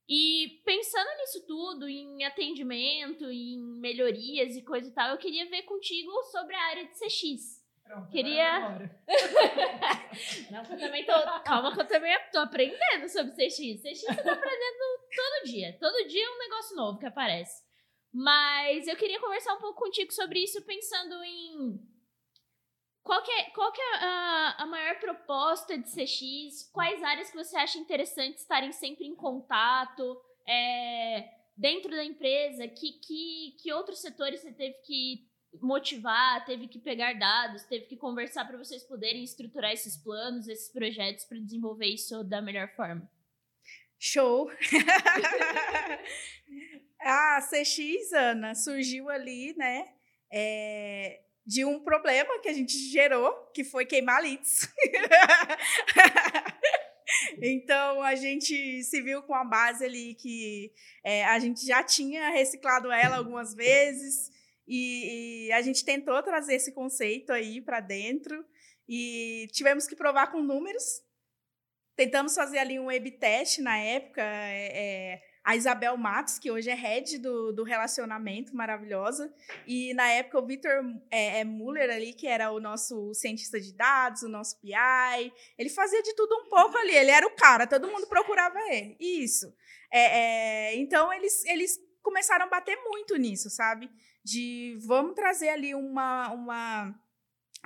[0.09, 5.63] E pensando nisso tudo, em atendimento, em melhorias e coisa e tal, eu queria ver
[5.63, 7.65] contigo sobre a área de CX.
[7.83, 8.79] Pronto, queria.
[10.51, 11.13] Não, que eu também tô.
[11.43, 13.83] Calma, que eu também tô aprendendo sobre CX.
[13.83, 15.77] CX eu tô aprendendo todo dia.
[15.79, 17.63] Todo dia é um negócio novo que aparece.
[18.13, 21.81] Mas eu queria conversar um pouco contigo sobre isso, pensando em
[23.05, 26.71] qual que é, qual que é a, a maior proposta de CX?
[26.73, 30.19] Quais áreas que você acha interessante estarem sempre em contato?
[30.49, 35.29] É, dentro da empresa, que, que, que outros setores você teve que
[35.61, 40.73] motivar, teve que pegar dados, teve que conversar para vocês poderem estruturar esses planos, esses
[40.73, 43.09] projetos para desenvolver isso da melhor forma?
[43.99, 44.51] Show!
[47.01, 49.93] a CX, Ana, surgiu ali, né?
[50.33, 54.69] É, de um problema que a gente gerou, que foi queimar leads.
[57.43, 60.73] então a gente se viu com a base ali que
[61.05, 64.31] é, a gente já tinha reciclado ela algumas vezes
[64.67, 68.45] e, e a gente tentou trazer esse conceito aí para dentro
[68.89, 71.03] e tivemos que provar com números.
[71.97, 74.23] Tentamos fazer ali um web teste na época.
[74.23, 79.31] É, é a Isabel Matos, que hoje é head do, do relacionamento, maravilhosa.
[79.67, 80.73] E na época o Victor
[81.11, 85.31] é, é, Muller ali, que era o nosso cientista de dados, o nosso PI.
[85.59, 86.97] Ele fazia de tudo um pouco ali.
[86.97, 88.97] Ele era o cara, todo mundo procurava ele.
[88.99, 89.55] Isso.
[89.91, 93.91] É, é, então eles, eles começaram a bater muito nisso, sabe?
[94.25, 97.01] De vamos trazer ali uma, uma,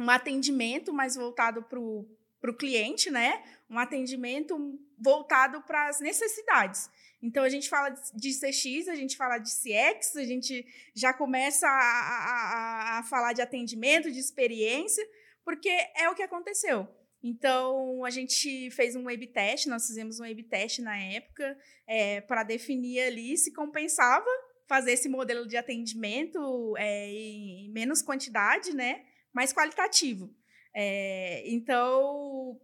[0.00, 3.40] um atendimento mais voltado para o cliente, né?
[3.70, 6.90] Um atendimento voltado para as necessidades.
[7.20, 11.66] Então, a gente fala de CX, a gente fala de CX, a gente já começa
[11.66, 15.04] a, a, a falar de atendimento, de experiência,
[15.44, 16.88] porque é o que aconteceu.
[17.22, 22.20] Então, a gente fez um web test, nós fizemos um web test na época, é,
[22.20, 24.28] para definir ali se compensava
[24.68, 29.04] fazer esse modelo de atendimento é, em menos quantidade, né?
[29.32, 30.32] Mais qualitativo.
[30.74, 32.60] É, então,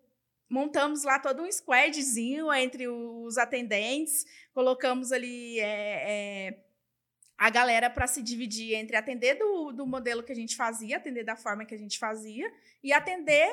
[0.49, 6.65] montamos lá todo um squadzinho entre os atendentes, colocamos ali é, é,
[7.37, 11.25] a galera para se dividir entre atender do, do modelo que a gente fazia, atender
[11.25, 12.53] da forma que a gente fazia,
[12.83, 13.49] e atender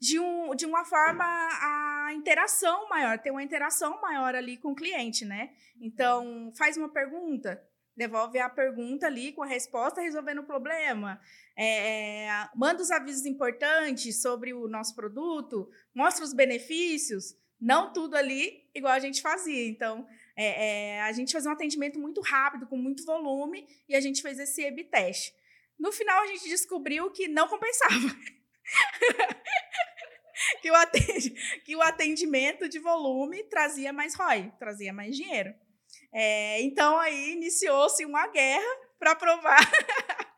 [0.00, 4.74] de, um, de uma forma a interação maior, ter uma interação maior ali com o
[4.74, 5.50] cliente, né?
[5.80, 7.62] Então, faz uma pergunta,
[7.96, 11.20] devolve a pergunta ali com a resposta resolvendo o problema.
[11.56, 18.16] É, é, manda os avisos importantes sobre o nosso produto, mostra os benefícios, não tudo
[18.16, 19.68] ali igual a gente fazia.
[19.68, 24.00] Então, é, é, a gente fazia um atendimento muito rápido, com muito volume, e a
[24.00, 25.32] gente fez esse EB teste.
[25.78, 27.94] No final, a gente descobriu que não compensava.
[30.60, 30.74] que, o
[31.64, 35.54] que o atendimento de volume trazia mais ROI, trazia mais dinheiro.
[36.14, 39.58] É, então, aí iniciou-se uma guerra para provar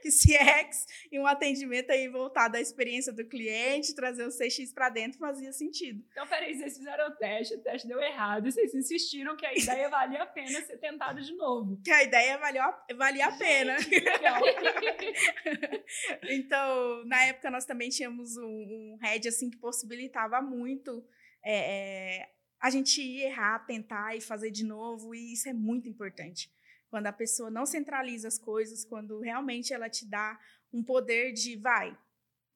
[0.00, 4.90] que CX e um atendimento aí voltado à experiência do cliente, trazer o CX para
[4.90, 6.04] dentro fazia sentido.
[6.12, 9.52] Então, peraí, vocês fizeram o teste, o teste deu errado, e vocês insistiram que a
[9.52, 11.80] ideia valia a pena ser tentada de novo.
[11.82, 13.76] Que a ideia valia, valia a pena.
[16.30, 21.04] então, na época, nós também tínhamos um, um head assim, que possibilitava muito
[21.44, 22.28] é, é,
[22.62, 26.48] a gente ir errar, tentar e fazer de novo, e isso é muito importante.
[26.92, 30.38] quando a pessoa não centraliza as coisas, quando realmente ela te dá
[30.70, 31.98] um poder de vai,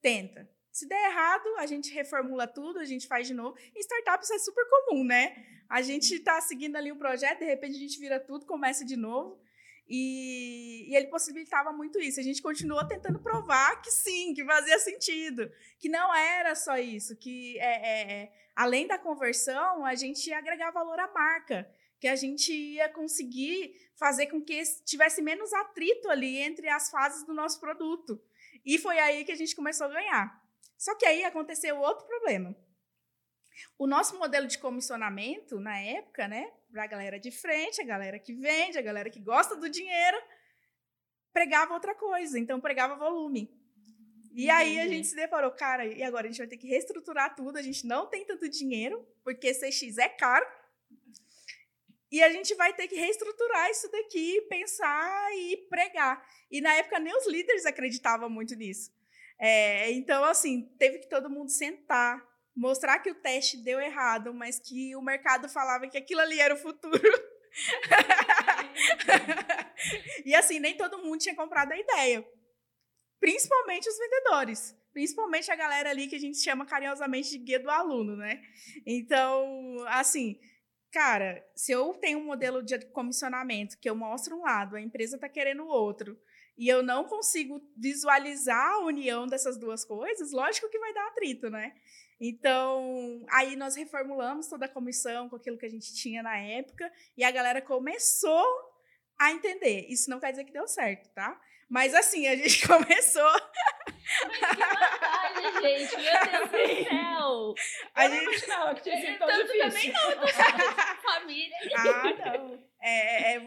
[0.03, 0.47] tenta.
[0.71, 3.57] Se der errado, a gente reformula tudo, a gente faz de novo.
[3.75, 5.43] Em startups é super comum, né?
[5.71, 8.95] A gente está seguindo ali um projeto, de repente a gente vira tudo, começa de
[8.95, 9.41] novo.
[9.89, 12.19] E, e, ele possibilitava muito isso.
[12.19, 17.17] A gente continuou tentando provar que sim, que fazia sentido, que não era só isso,
[17.17, 21.71] que é, é, é além da conversão, a gente ia agregar valor à marca,
[22.01, 27.25] que a gente ia conseguir fazer com que tivesse menos atrito ali entre as fases
[27.25, 28.21] do nosso produto.
[28.65, 30.43] E foi aí que a gente começou a ganhar.
[30.77, 32.55] Só que aí aconteceu outro problema.
[33.79, 38.19] O nosso modelo de comissionamento, na época, né, para a galera de frente, a galera
[38.19, 40.19] que vende, a galera que gosta do dinheiro,
[41.33, 43.51] pregava outra coisa, então pregava volume.
[44.35, 47.35] E aí a gente se deparou, cara, e agora a gente vai ter que reestruturar
[47.35, 50.47] tudo, a gente não tem tanto dinheiro, porque CX é caro.
[52.13, 56.23] E a gente vai ter que reestruturar isso daqui, pensar e pregar.
[56.51, 58.93] E na época nem os líderes acreditavam muito nisso.
[59.39, 62.23] É, então, assim, teve que todo mundo sentar,
[62.57, 66.55] mostrar que o teste deu errado, mas que o mercado falava que aquilo ali era
[66.55, 66.99] o futuro.
[70.25, 72.27] e assim, nem todo mundo tinha comprado a ideia.
[73.21, 74.75] Principalmente os vendedores.
[74.93, 78.41] Principalmente a galera ali que a gente chama carinhosamente de guia do aluno, né?
[78.87, 80.41] Então, assim,
[80.91, 85.17] cara, se eu tenho um modelo de comissionamento que eu mostro um lado, a empresa
[85.17, 86.19] está querendo o outro,
[86.57, 91.51] e eu não consigo visualizar a união dessas duas coisas, lógico que vai dar atrito,
[91.51, 91.75] né?
[92.21, 96.91] Então, aí nós reformulamos toda a comissão com aquilo que a gente tinha na época,
[97.17, 98.47] e a galera começou
[99.19, 99.87] a entender.
[99.89, 101.39] Isso não quer dizer que deu certo, tá?
[101.69, 103.31] Mas assim, a gente começou.
[104.29, 105.97] Mas que vantagem, gente!
[105.97, 107.55] Meu Deus do céu!
[107.95, 108.49] A eu gente...
[108.49, 109.71] não que tinha sido tão Tanto difícil.
[109.71, 110.29] também não, eu tô
[111.03, 111.57] família.
[111.77, 112.65] Ah, não.
[112.81, 113.41] É, é,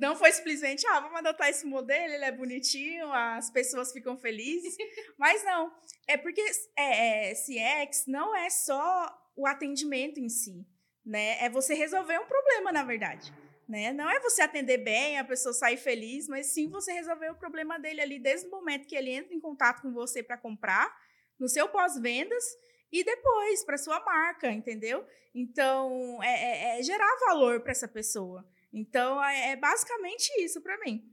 [0.00, 4.74] não foi simplesmente, ah, vamos adotar esse modelo, ele é bonitinho, as pessoas ficam felizes.
[5.18, 5.70] Mas não,
[6.08, 6.40] é porque
[6.76, 10.66] é, é, CX não é só o atendimento em si,
[11.04, 11.44] né?
[11.44, 13.30] É você resolver um problema, na verdade.
[13.68, 13.92] Né?
[13.92, 17.78] Não é você atender bem, a pessoa sair feliz, mas sim você resolver o problema
[17.78, 20.92] dele ali desde o momento que ele entra em contato com você para comprar,
[21.38, 22.44] no seu pós-vendas
[22.90, 25.06] e depois para sua marca, entendeu?
[25.34, 28.44] Então, é, é, é gerar valor para essa pessoa.
[28.72, 31.08] Então, é, é basicamente isso para mim.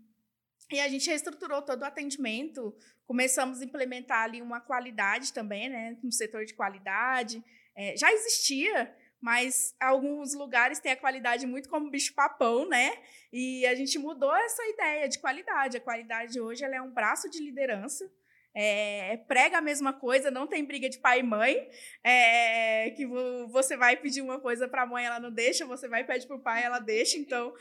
[0.72, 5.98] E a gente reestruturou todo o atendimento, começamos a implementar ali uma qualidade também, né,
[6.04, 7.44] no setor de qualidade.
[7.76, 13.02] É, já existia, mas alguns lugares têm a qualidade muito como bicho-papão, né?
[13.32, 15.78] E a gente mudou essa ideia de qualidade.
[15.78, 18.12] A qualidade hoje ela é um braço de liderança
[18.60, 21.70] é, prega a mesma coisa, não tem briga de pai e mãe,
[22.04, 23.06] é, que
[23.52, 26.38] você vai pedir uma coisa para a mãe, ela não deixa, você vai pedir para
[26.38, 27.20] o pai, ela deixa.
[27.20, 27.54] Então,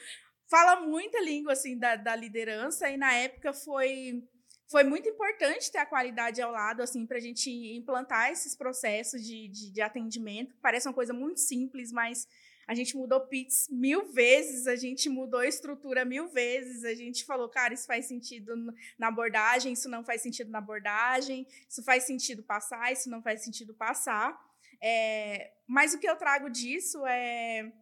[0.48, 4.22] fala muita língua assim da, da liderança e na época foi
[4.68, 9.22] foi muito importante ter a qualidade ao lado, assim, para a gente implantar esses processos
[9.22, 10.56] de, de, de, atendimento.
[10.60, 12.26] Parece uma coisa muito simples, mas
[12.66, 17.24] a gente mudou PITS mil vezes, a gente mudou a estrutura mil vezes, a gente
[17.24, 18.54] falou, cara, isso faz sentido
[18.98, 23.44] na abordagem, isso não faz sentido na abordagem, isso faz sentido passar, isso não faz
[23.44, 24.36] sentido passar.
[24.82, 27.72] É, mas o que eu trago disso é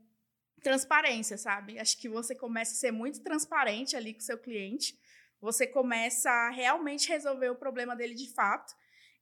[0.63, 1.79] transparência, sabe?
[1.79, 4.99] Acho que você começa a ser muito transparente ali com o seu cliente,
[5.41, 8.75] você começa a realmente resolver o problema dele de fato.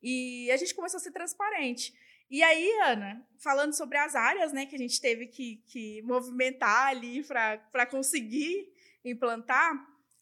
[0.03, 1.95] E a gente começou a ser transparente.
[2.33, 6.87] E aí, Ana, falando sobre as áreas né, que a gente teve que, que movimentar
[6.87, 8.73] ali para conseguir
[9.05, 9.71] implantar,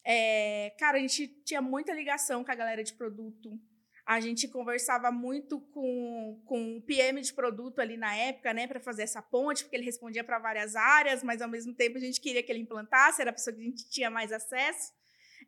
[0.05, 3.57] é, cara, a gente tinha muita ligação com a galera de produto.
[4.05, 8.81] A gente conversava muito com, com o PM de produto ali na época, né, para
[8.81, 12.21] fazer essa ponte, porque ele respondia para várias áreas, mas ao mesmo tempo a gente
[12.21, 14.93] queria que ele implantasse, era a pessoa que a gente tinha mais acesso.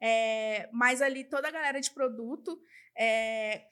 [0.00, 2.56] É, mas ali toda a galera de produto
[2.96, 3.66] é,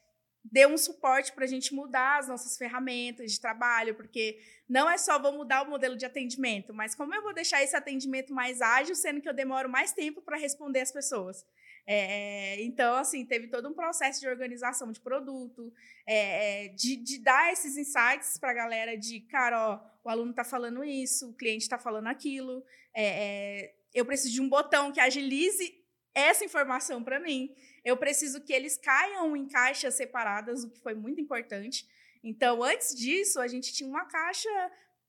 [0.44, 4.96] deu um suporte para a gente mudar as nossas ferramentas de trabalho, porque não é
[4.96, 8.60] só vou mudar o modelo de atendimento, mas como eu vou deixar esse atendimento mais
[8.60, 11.44] ágil, sendo que eu demoro mais tempo para responder as pessoas.
[11.86, 15.72] É, então, assim, teve todo um processo de organização de produto,
[16.06, 20.44] é, de, de, dar esses insights para a galera de, cara, ó, o aluno está
[20.44, 22.64] falando isso, o cliente está falando aquilo,
[22.94, 25.74] é, é, eu preciso de um botão que agilize
[26.14, 27.54] essa informação para mim.
[27.84, 31.88] Eu preciso que eles caiam em caixas separadas, o que foi muito importante.
[32.22, 34.48] Então, antes disso, a gente tinha uma caixa,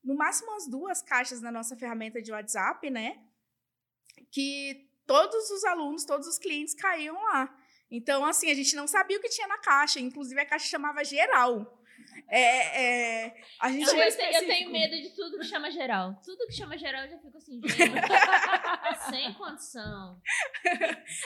[0.02, 3.20] no máximo as duas caixas na nossa ferramenta de WhatsApp, né?
[4.30, 7.54] Que todos os alunos, todos os clientes caíam lá.
[7.90, 11.04] Então, assim, a gente não sabia o que tinha na caixa, inclusive a caixa chamava
[11.04, 11.81] geral.
[12.28, 14.46] É, é, a gente Eu, é eu, tenho, eu específico.
[14.46, 16.20] tenho medo de tudo que chama geral.
[16.24, 17.76] Tudo que chama geral eu já fico assim, gente.
[19.10, 20.20] sem condição.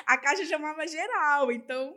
[0.06, 1.94] a caixa chamava geral, então.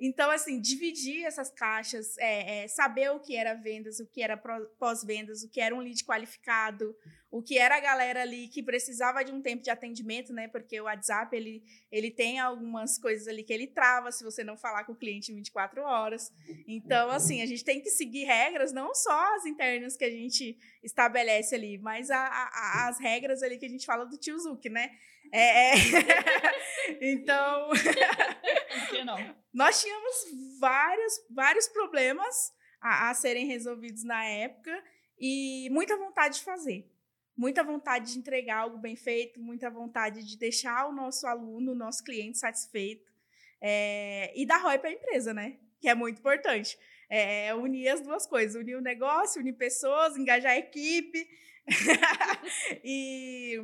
[0.00, 4.36] Então, assim, dividir essas caixas, é, é, saber o que era vendas, o que era
[4.78, 6.94] pós-vendas, o que era um lead qualificado,
[7.30, 10.48] o que era a galera ali que precisava de um tempo de atendimento, né?
[10.48, 14.56] Porque o WhatsApp, ele, ele tem algumas coisas ali que ele trava se você não
[14.56, 16.32] falar com o cliente em 24 horas.
[16.66, 20.56] Então, assim, a gente tem que seguir regras, não só as internas que a gente
[20.82, 24.68] estabelece ali, mas a- a- as regras ali que a gente fala do tio Zuc,
[24.68, 24.90] né?
[25.32, 25.72] É, é.
[27.00, 27.70] então,
[28.90, 29.16] Que não?
[29.52, 30.14] nós tínhamos
[30.60, 34.82] vários, vários problemas a, a serem resolvidos na época
[35.18, 36.90] e muita vontade de fazer.
[37.36, 41.74] Muita vontade de entregar algo bem feito, muita vontade de deixar o nosso aluno, o
[41.74, 43.12] nosso cliente satisfeito.
[43.60, 45.58] é, e dar ROI para a empresa, né?
[45.80, 46.78] Que é muito importante.
[47.08, 51.28] É, unir as duas coisas, unir o negócio, unir pessoas, engajar a equipe.
[52.82, 53.62] e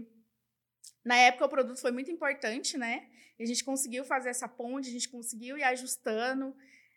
[1.05, 3.09] na época o produto foi muito importante, né?
[3.39, 6.55] E a gente conseguiu fazer essa ponte, a gente conseguiu ir ajustando.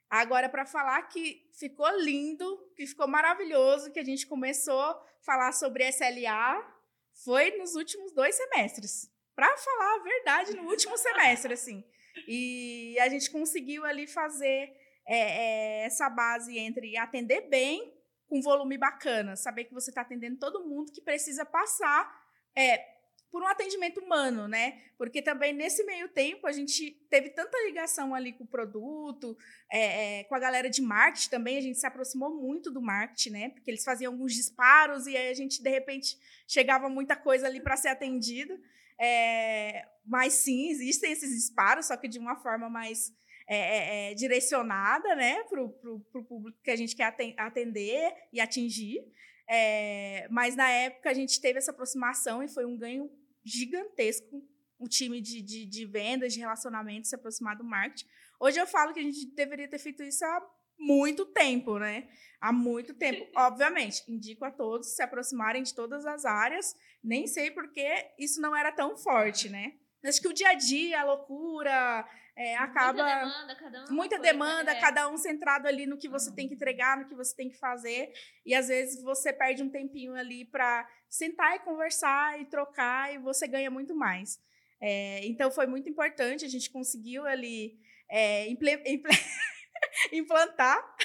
[0.09, 5.51] Agora, para falar que ficou lindo, que ficou maravilhoso, que a gente começou a falar
[5.51, 6.75] sobre SLA,
[7.23, 9.11] foi nos últimos dois semestres.
[9.35, 11.83] Para falar a verdade, no último semestre, assim.
[12.27, 14.73] E a gente conseguiu ali fazer
[15.05, 17.93] é, é, essa base entre atender bem,
[18.27, 22.09] com volume bacana, saber que você está atendendo todo mundo que precisa passar
[22.55, 22.94] é,
[23.31, 24.81] por um atendimento humano, né?
[24.97, 29.37] Porque também nesse meio tempo a gente teve tanta ligação ali com o produto,
[29.71, 33.29] é, é, com a galera de marketing também, a gente se aproximou muito do marketing,
[33.31, 33.49] né?
[33.49, 36.17] Porque eles faziam alguns disparos e aí a gente, de repente,
[36.47, 38.57] chegava muita coisa ali para ser atendido.
[38.97, 43.13] É, mas sim, existem esses disparos, só que de uma forma mais
[43.47, 48.39] é, é, é, direcionada, né, para o público que a gente quer aten- atender e
[48.39, 49.05] atingir.
[49.47, 53.09] É, mas na época a gente teve essa aproximação e foi um ganho
[53.43, 54.43] gigantesco.
[54.77, 58.05] O time de, de, de vendas, de relacionamento se aproximar do marketing.
[58.39, 60.45] Hoje eu falo que a gente deveria ter feito isso há
[60.77, 62.09] muito tempo, né?
[62.41, 63.25] Há muito tempo.
[63.35, 66.75] Obviamente, indico a todos se aproximarem de todas as áreas.
[67.03, 67.87] Nem sei porque
[68.19, 69.73] isso não era tão forte, né?
[70.03, 72.07] Acho que o dia a dia, a loucura,
[72.37, 73.85] é, acaba Muita demanda, cada um.
[73.85, 74.79] uma muita coisa, demanda, é.
[74.79, 77.57] cada um centrado ali no que você tem que entregar, no que você tem que
[77.57, 78.11] fazer.
[78.45, 83.17] E às vezes você perde um tempinho ali para sentar e conversar e trocar e
[83.17, 84.37] você ganha muito mais.
[84.81, 87.79] É, então foi muito importante, a gente conseguiu ali
[88.09, 88.47] é,
[90.11, 90.95] implantar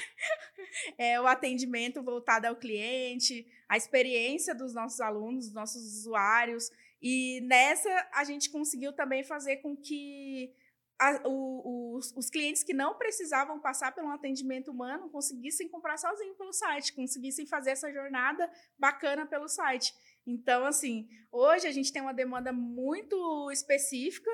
[0.97, 6.69] é, o atendimento voltado ao cliente, a experiência dos nossos alunos, dos nossos usuários.
[7.01, 10.53] E nessa a gente conseguiu também fazer com que
[11.01, 16.35] a- o- os, os clientes que não precisavam passar pelo atendimento humano conseguissem comprar sozinho
[16.35, 19.93] pelo site, conseguissem fazer essa jornada bacana pelo site.
[20.25, 24.29] Então, assim, hoje a gente tem uma demanda muito específica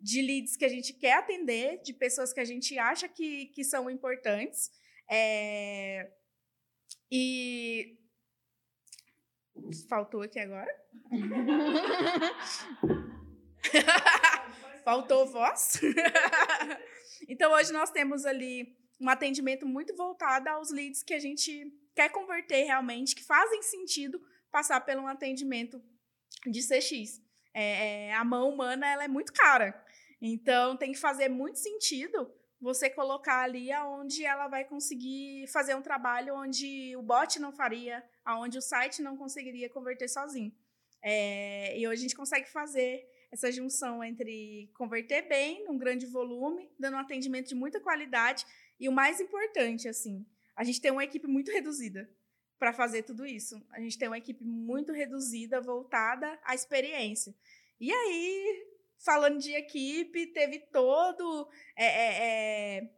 [0.00, 3.64] de leads que a gente quer atender, de pessoas que a gente acha que, que
[3.64, 4.70] são importantes.
[5.10, 6.10] É,
[7.10, 7.96] E.
[9.88, 10.70] Faltou aqui agora?
[14.88, 15.78] Faltou voz?
[17.28, 22.08] então, hoje nós temos ali um atendimento muito voltado aos leads que a gente quer
[22.08, 24.18] converter realmente, que fazem sentido
[24.50, 25.78] passar por um atendimento
[26.46, 27.20] de CX.
[27.52, 29.78] É, é, a mão humana ela é muito cara.
[30.22, 35.82] Então, tem que fazer muito sentido você colocar ali aonde ela vai conseguir fazer um
[35.82, 40.50] trabalho onde o bot não faria, aonde o site não conseguiria converter sozinho.
[41.02, 46.70] É, e hoje a gente consegue fazer essa junção entre converter bem, num grande volume,
[46.78, 48.46] dando um atendimento de muita qualidade
[48.80, 50.24] e o mais importante, assim,
[50.56, 52.08] a gente tem uma equipe muito reduzida
[52.58, 53.60] para fazer tudo isso.
[53.70, 57.34] A gente tem uma equipe muito reduzida, voltada à experiência.
[57.80, 58.66] E aí,
[59.04, 62.90] falando de equipe, teve todo é, é, é,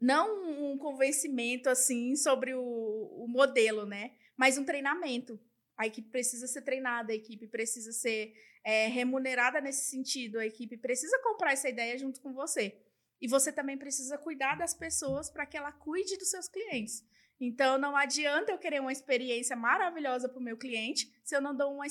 [0.00, 4.14] não um convencimento assim sobre o, o modelo, né?
[4.36, 5.40] Mas um treinamento.
[5.78, 8.34] A equipe precisa ser treinada, a equipe precisa ser
[8.66, 12.76] é, remunerada nesse sentido, a equipe precisa comprar essa ideia junto com você.
[13.20, 17.04] E você também precisa cuidar das pessoas para que ela cuide dos seus clientes.
[17.40, 21.54] Então, não adianta eu querer uma experiência maravilhosa para o meu cliente se eu não
[21.54, 21.84] dou uma,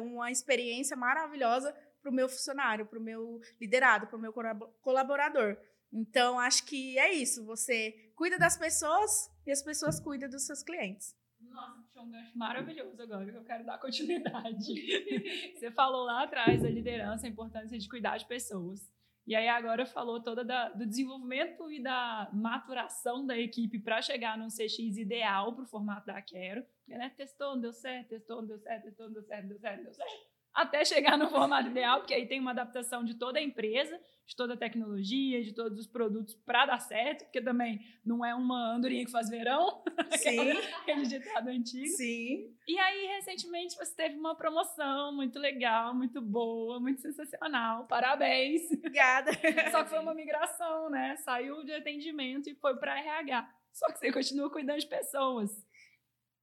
[0.00, 1.70] uma experiência maravilhosa
[2.00, 4.32] para o meu funcionário, para o meu liderado, para o meu
[4.80, 5.58] colaborador.
[5.92, 7.44] Então, acho que é isso.
[7.44, 11.14] Você cuida das pessoas e as pessoas cuidam dos seus clientes.
[11.52, 14.72] Nossa, puxou um gancho maravilhoso agora que eu quero dar continuidade.
[15.54, 18.90] Você falou lá atrás da liderança, a importância de cuidar de pessoas.
[19.26, 24.36] E aí agora falou toda da, do desenvolvimento e da maturação da equipe para chegar
[24.36, 26.64] num CX ideal para o formato da Quero.
[26.88, 27.10] Né?
[27.16, 30.32] Testou, deu certo, testou, deu certo, testou, deu certo, deu certo, deu certo.
[30.52, 34.36] Até chegar no formato ideal, porque aí tem uma adaptação de toda a empresa, de
[34.36, 38.74] toda a tecnologia, de todos os produtos para dar certo, porque também não é uma
[38.74, 39.82] andorinha que faz verão,
[40.16, 40.50] Sim.
[40.80, 41.88] aquele ditado antigo.
[41.88, 42.54] Sim.
[42.66, 47.86] E aí, recentemente, você teve uma promoção muito legal, muito boa, muito sensacional.
[47.86, 48.70] Parabéns!
[48.72, 49.32] Obrigada.
[49.70, 51.16] Só que foi uma migração, né?
[51.16, 53.48] Saiu de atendimento e foi para RH.
[53.72, 55.50] Só que você continua cuidando de pessoas.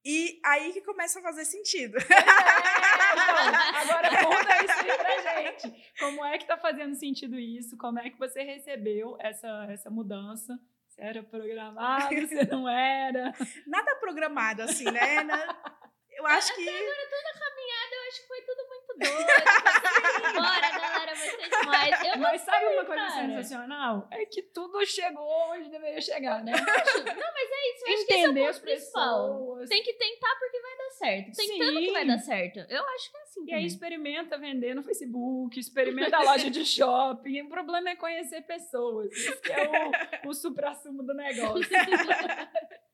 [0.03, 1.97] E aí que começa a fazer sentido.
[1.97, 2.88] É,
[3.75, 5.93] agora conta isso aí pra gente.
[5.99, 7.77] Como é que tá fazendo sentido isso?
[7.77, 10.59] Como é que você recebeu essa, essa mudança?
[10.87, 13.33] Você era programado, você não era?
[13.67, 15.23] Nada programado, assim, né?
[16.19, 16.67] Eu acho que.
[16.67, 20.33] Agora toda caminhada, eu acho que foi tudo muito doido.
[20.35, 22.03] Bora, galera, vai ser demais.
[22.05, 23.25] Eu Mas sabe uma coisa cara.
[23.27, 24.07] sensacional?
[24.11, 26.51] É que tudo chegou onde deveria chegar, né?
[26.59, 27.85] Não, mas é isso.
[27.87, 29.27] Eu acho que esse é o Entender ponto as principal.
[29.29, 29.69] pessoas.
[29.69, 31.31] Tem que tentar porque vai dar certo.
[31.37, 31.85] Tentando Sim.
[31.85, 32.59] que vai dar certo.
[32.69, 33.65] Eu acho que é assim E aí também.
[33.65, 37.43] experimenta vender no Facebook, experimenta a loja de shopping.
[37.43, 39.09] O problema é conhecer pessoas.
[39.13, 39.69] Isso que é
[40.25, 41.63] o, o supra-sumo do negócio.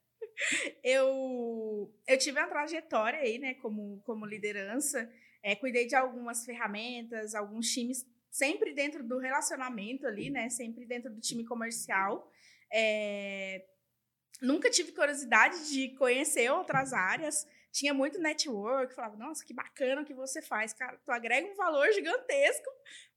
[0.84, 5.10] eu, eu tive uma trajetória aí, né, como, como liderança.
[5.44, 10.50] É, cuidei de algumas ferramentas, alguns times, sempre dentro do relacionamento ali, né?
[10.50, 12.30] Sempre dentro do time comercial.
[12.74, 13.64] É,
[14.42, 17.48] nunca tive curiosidade de conhecer outras áreas.
[17.72, 20.98] Tinha muito network, falava, nossa, que bacana o que você faz, cara.
[20.98, 22.70] Tu agrega um valor gigantesco,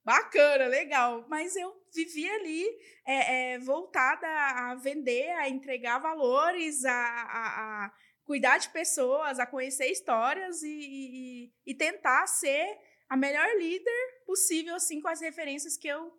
[0.08, 1.26] bacana, legal.
[1.28, 2.64] Mas eu vivia ali
[3.04, 7.92] é, é, voltada a vender, a entregar valores, a, a, a
[8.24, 14.76] cuidar de pessoas, a conhecer histórias e, e, e tentar ser a melhor líder possível,
[14.76, 16.10] assim, com as referências que eu,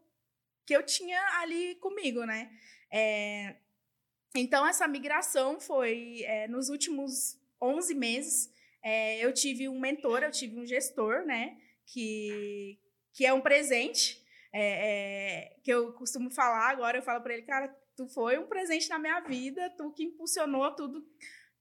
[0.68, 2.48] que eu tinha ali comigo, né?
[2.92, 3.56] É,
[4.36, 8.54] então, essa migração foi é, nos últimos 11 meses.
[8.84, 11.58] é, eu tive um mentor, eu tive um gestor, né?
[11.88, 12.78] Que,
[13.14, 14.20] que é um presente.
[14.52, 18.48] é, é, que eu costumo falar agora, eu falo para ele, cara, tu foi um
[18.48, 21.06] presente na minha vida, tu que impulsionou tudo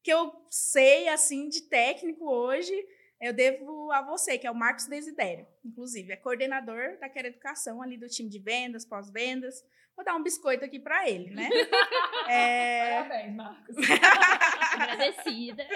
[0.02, 2.72] que eu sei, assim, de técnico hoje,
[3.20, 7.82] eu devo a você, que é o Marcos Desidério, inclusive, é coordenador da Quer Educação
[7.82, 9.64] ali do time de vendas, pós-vendas.
[9.96, 11.48] Vou dar um biscoito aqui para ele, né?
[12.30, 13.76] É, Parabéns, Marcos.
[14.74, 15.66] Agradecida.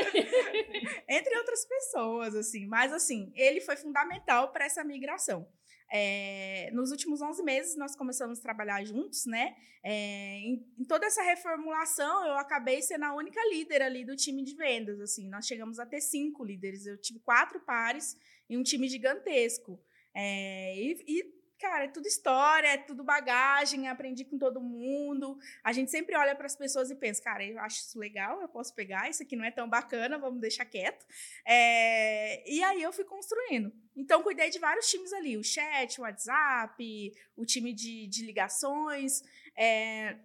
[1.09, 2.67] entre outras pessoas, assim.
[2.67, 5.49] Mas, assim, ele foi fundamental para essa migração.
[5.95, 9.55] É, nos últimos 11 meses, nós começamos a trabalhar juntos, né?
[9.85, 14.43] É, em, em toda essa reformulação, eu acabei sendo a única líder ali do time
[14.43, 15.29] de vendas, assim.
[15.29, 16.87] Nós chegamos a ter cinco líderes.
[16.87, 18.17] Eu tive quatro pares
[18.49, 19.79] e um time gigantesco.
[20.15, 25.39] É, e, e, cara, é tudo história, é tudo bagagem, aprendi com todo mundo.
[25.63, 28.49] A gente sempre olha para as pessoas e pensa, cara, eu acho isso legal, eu
[28.49, 31.07] posso pegar, isso aqui não é tão bacana, vamos deixar quieto.
[31.47, 33.73] É, e aí eu fui construindo.
[33.95, 39.23] Então, cuidei de vários times ali: o chat, o WhatsApp, o time de, de ligações.
[39.57, 40.17] é,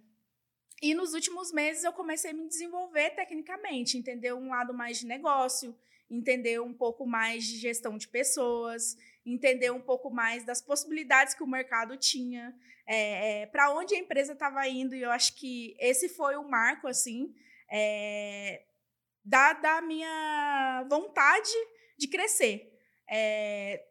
[0.80, 5.06] e nos últimos meses eu comecei a me desenvolver tecnicamente, entender um lado mais de
[5.06, 5.76] negócio,
[6.08, 8.96] entender um pouco mais de gestão de pessoas,
[9.32, 12.54] entender um pouco mais das possibilidades que o mercado tinha,
[12.86, 14.94] é, é, para onde a empresa estava indo.
[14.94, 17.34] E eu acho que esse foi o marco, assim,
[17.70, 18.62] é,
[19.24, 21.50] da, da minha vontade
[21.98, 22.72] de crescer.
[23.10, 23.84] É,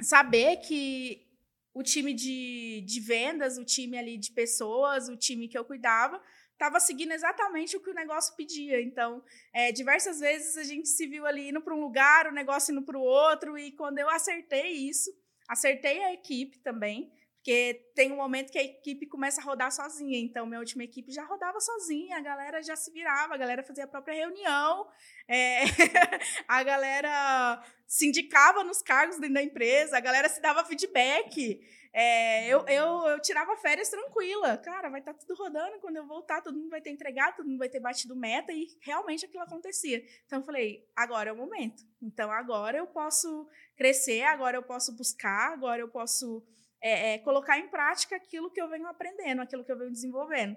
[0.00, 1.26] saber que
[1.74, 6.22] o time de, de vendas, o time ali de pessoas, o time que eu cuidava,
[6.62, 8.80] estava seguindo exatamente o que o negócio pedia.
[8.80, 12.70] Então, é, diversas vezes a gente se viu ali indo para um lugar, o negócio
[12.70, 15.10] indo para o outro, e quando eu acertei isso,
[15.48, 20.16] acertei a equipe também, porque tem um momento que a equipe começa a rodar sozinha.
[20.16, 23.82] Então, minha última equipe já rodava sozinha, a galera já se virava, a galera fazia
[23.82, 24.86] a própria reunião,
[25.26, 25.64] é,
[26.46, 31.60] a galera se indicava nos cargos dentro da empresa, a galera se dava feedback.
[31.94, 34.56] É, eu, eu, eu tirava férias tranquila.
[34.58, 35.78] Cara, vai estar tudo rodando.
[35.80, 38.66] Quando eu voltar, todo mundo vai ter entregado, todo mundo vai ter batido meta e
[38.80, 40.02] realmente aquilo acontecia.
[40.24, 41.82] Então eu falei, agora é o momento.
[42.00, 46.42] Então agora eu posso crescer, agora eu posso buscar, agora eu posso
[46.82, 50.56] é, é, colocar em prática aquilo que eu venho aprendendo, aquilo que eu venho desenvolvendo.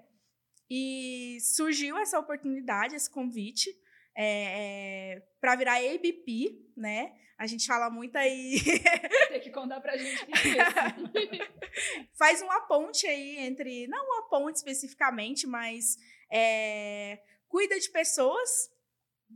[0.68, 3.70] E surgiu essa oportunidade, esse convite
[4.16, 7.14] é, para virar ABP, né?
[7.38, 8.56] A gente fala muito aí.
[9.56, 11.48] Contar pra gente o que é.
[12.12, 13.86] Faz uma ponte aí entre.
[13.86, 15.96] Não uma ponte especificamente, mas
[16.30, 18.70] é, cuida de pessoas,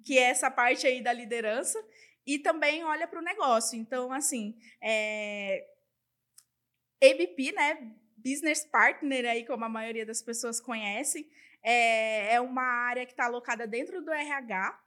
[0.04, 1.82] que é essa parte aí da liderança,
[2.26, 3.78] e também olha para o negócio.
[3.78, 5.66] Então, assim, é,
[7.02, 7.96] ABP, né?
[8.22, 11.26] business partner aí, como a maioria das pessoas conhece,
[11.62, 14.78] é, é uma área que está alocada dentro do RH,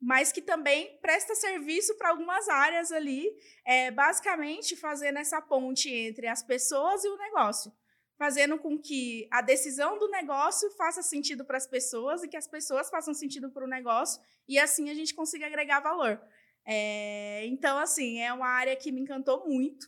[0.00, 3.30] mas que também presta serviço para algumas áreas ali,
[3.66, 7.70] é, basicamente fazendo essa ponte entre as pessoas e o negócio,
[8.16, 12.48] fazendo com que a decisão do negócio faça sentido para as pessoas e que as
[12.48, 16.20] pessoas façam sentido para o negócio e assim a gente consiga agregar valor.
[16.66, 19.86] É, então, assim, é uma área que me encantou muito.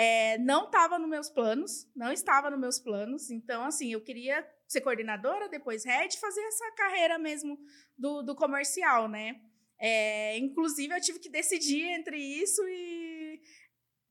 [0.00, 3.32] É, não estava nos meus planos, não estava nos meus planos.
[3.32, 7.58] Então, assim, eu queria ser coordenadora, depois head, fazer essa carreira mesmo
[7.96, 9.40] do, do comercial, né?
[9.76, 13.42] É, inclusive, eu tive que decidir entre isso e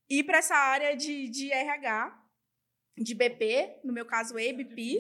[0.09, 2.21] ir para essa área de, de RH,
[2.97, 4.99] de BP, no meu caso, EBP.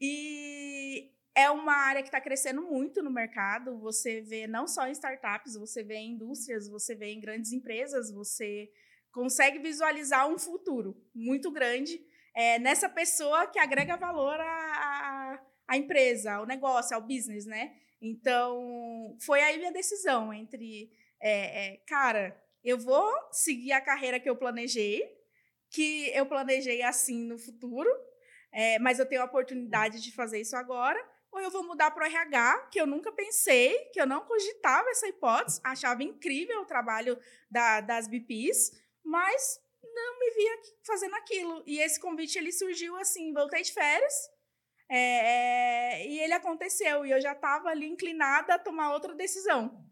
[0.00, 3.78] E é uma área que está crescendo muito no mercado.
[3.78, 8.10] Você vê não só em startups, você vê em indústrias, você vê em grandes empresas,
[8.10, 8.68] você
[9.12, 12.00] consegue visualizar um futuro muito grande
[12.34, 17.76] é, nessa pessoa que agrega valor à, à, empresa, ao negócio, ao business, né?
[18.00, 20.90] Então, foi aí minha decisão entre,
[21.20, 25.02] é, é, cara, eu vou seguir a carreira que eu planejei,
[25.70, 27.88] que eu planejei assim no futuro,
[28.50, 30.98] é, mas eu tenho a oportunidade de fazer isso agora,
[31.30, 34.88] ou eu vou mudar para o RH, que eu nunca pensei, que eu não cogitava
[34.90, 37.18] essa hipótese, achava incrível o trabalho
[37.50, 41.62] da, das BPs, mas não me via fazendo aquilo.
[41.66, 44.14] E esse convite ele surgiu assim, voltei de férias,
[44.90, 49.82] é, é, e ele aconteceu, e eu já estava ali inclinada a tomar outra decisão.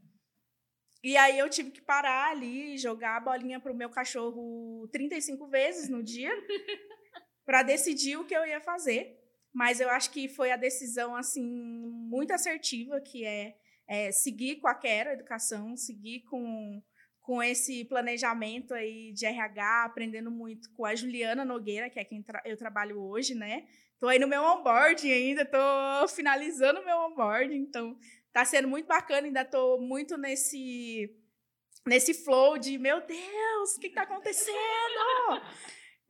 [1.03, 5.47] E aí eu tive que parar ali, jogar a bolinha para o meu cachorro 35
[5.49, 6.31] vezes no dia,
[7.47, 9.19] para decidir o que eu ia fazer.
[9.53, 13.57] Mas eu acho que foi a decisão assim muito assertiva, que é,
[13.89, 16.83] é seguir com a Quero Educação, seguir com
[17.31, 22.21] com esse planejamento aí de RH, aprendendo muito com a Juliana Nogueira, que é quem
[22.25, 23.69] tra eu trabalho hoje, né?
[24.01, 27.97] Tô aí no meu onboarding ainda, tô finalizando o meu onboarding, então
[28.33, 31.09] tá sendo muito bacana, ainda tô muito nesse
[31.87, 34.57] nesse flow de, meu Deus, o que, que tá acontecendo?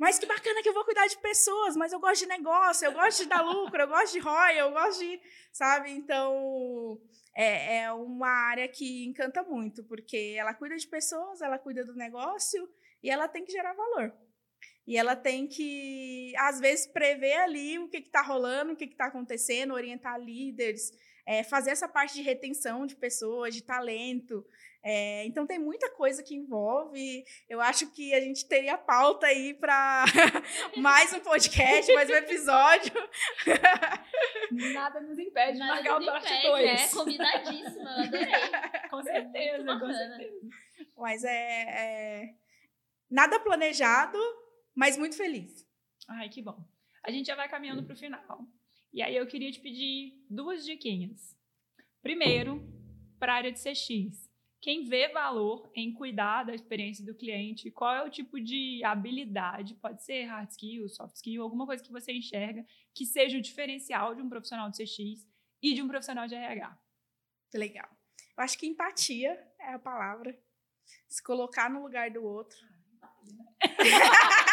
[0.00, 2.92] Mas que bacana que eu vou cuidar de pessoas, mas eu gosto de negócio, eu
[2.92, 5.20] gosto de dar lucro, eu gosto de ROI, eu gosto de,
[5.52, 5.90] sabe?
[5.90, 6.98] Então,
[7.36, 11.94] é, é uma área que encanta muito, porque ela cuida de pessoas, ela cuida do
[11.94, 12.66] negócio
[13.02, 14.10] e ela tem que gerar valor.
[14.86, 19.04] E ela tem que, às vezes, prever ali o que está rolando, o que está
[19.04, 20.92] acontecendo, orientar líderes,
[21.30, 24.44] é, fazer essa parte de retenção de pessoas, de talento.
[24.82, 27.24] É, então tem muita coisa que envolve.
[27.48, 30.06] Eu acho que a gente teria pauta aí para
[30.76, 32.92] mais um podcast, mais um episódio.
[34.74, 36.68] Nada nos impede Nada de marcar o parte 2.
[36.68, 38.32] É, convidadíssima, eu adorei.
[38.90, 40.48] com certeza, com certeza.
[40.96, 42.34] Mas é, é,
[43.08, 44.18] nada planejado,
[44.74, 45.64] mas muito feliz.
[46.08, 46.58] Ai, que bom.
[47.04, 48.48] A gente já vai caminhando para o final.
[48.92, 51.36] E aí eu queria te pedir duas diquinhas.
[52.02, 52.62] Primeiro,
[53.18, 54.30] para a área de CX
[54.60, 59.74] quem vê valor em cuidar da experiência do cliente, qual é o tipo de habilidade,
[59.76, 62.64] pode ser hard skill, soft skill, alguma coisa que você enxerga
[62.94, 65.26] que seja o diferencial de um profissional de CX
[65.62, 66.78] e de um profissional de RH.
[67.54, 67.88] Legal.
[68.36, 70.38] Eu acho que empatia é a palavra.
[71.08, 72.58] Se colocar no lugar do outro.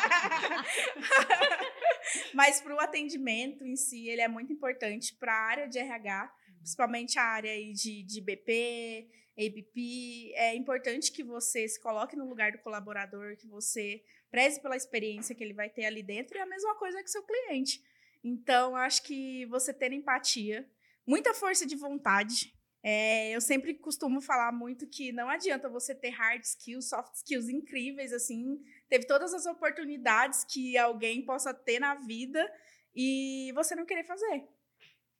[2.34, 6.32] Mas para o atendimento em si, ele é muito importante para a área de RH,
[6.58, 12.52] principalmente a área de, de BP, ABP, é importante que você se coloque no lugar
[12.52, 16.46] do colaborador, que você preze pela experiência que ele vai ter ali dentro, e a
[16.46, 17.82] mesma coisa que seu cliente.
[18.22, 20.68] Então, acho que você ter empatia,
[21.06, 22.54] muita força de vontade.
[22.82, 27.48] É, eu sempre costumo falar muito que não adianta você ter hard skills, soft skills
[27.48, 28.58] incríveis, assim,
[28.88, 32.50] teve todas as oportunidades que alguém possa ter na vida
[32.94, 34.48] e você não querer fazer.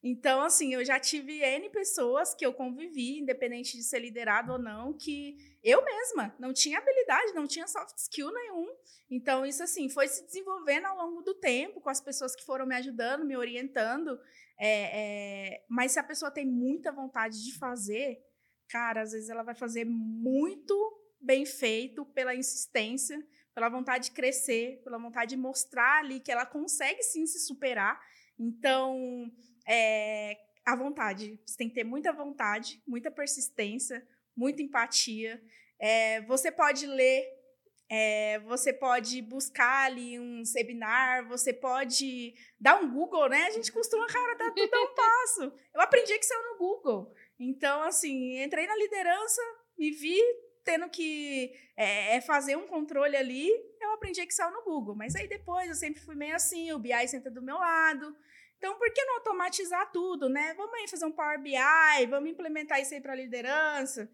[0.02, 4.58] Então, assim, eu já tive N pessoas que eu convivi, independente de ser liderado ou
[4.58, 8.66] não, que eu mesma não tinha habilidade, não tinha soft skill nenhum.
[9.10, 12.64] Então, isso, assim, foi se desenvolvendo ao longo do tempo, com as pessoas que foram
[12.64, 14.18] me ajudando, me orientando.
[14.58, 15.64] É, é...
[15.68, 18.18] Mas se a pessoa tem muita vontade de fazer,
[18.68, 20.74] cara, às vezes ela vai fazer muito
[21.20, 23.22] bem feito pela insistência,
[23.54, 28.00] pela vontade de crescer, pela vontade de mostrar ali que ela consegue sim se superar.
[28.38, 29.30] Então,
[29.66, 31.40] é, a vontade.
[31.44, 34.06] Você tem que ter muita vontade, muita persistência,
[34.36, 35.42] muita empatia.
[35.78, 37.24] É, você pode ler,
[37.90, 43.46] é, você pode buscar ali um webinar, você pode dar um Google, né?
[43.46, 45.52] A gente costuma, cara, dar tudo a um passo.
[45.74, 47.12] Eu aprendi Excel no Google.
[47.38, 49.40] Então, assim, entrei na liderança,
[49.76, 50.20] me vi
[50.62, 53.48] tendo que é, é, fazer um controle ali,
[53.80, 54.94] eu aprendi Excel no Google.
[54.94, 58.14] Mas aí depois eu sempre fui meio assim, o BI senta do meu lado.
[58.60, 60.52] Então, por que não automatizar tudo, né?
[60.52, 64.06] Vamos aí fazer um Power BI, vamos implementar isso aí para liderança.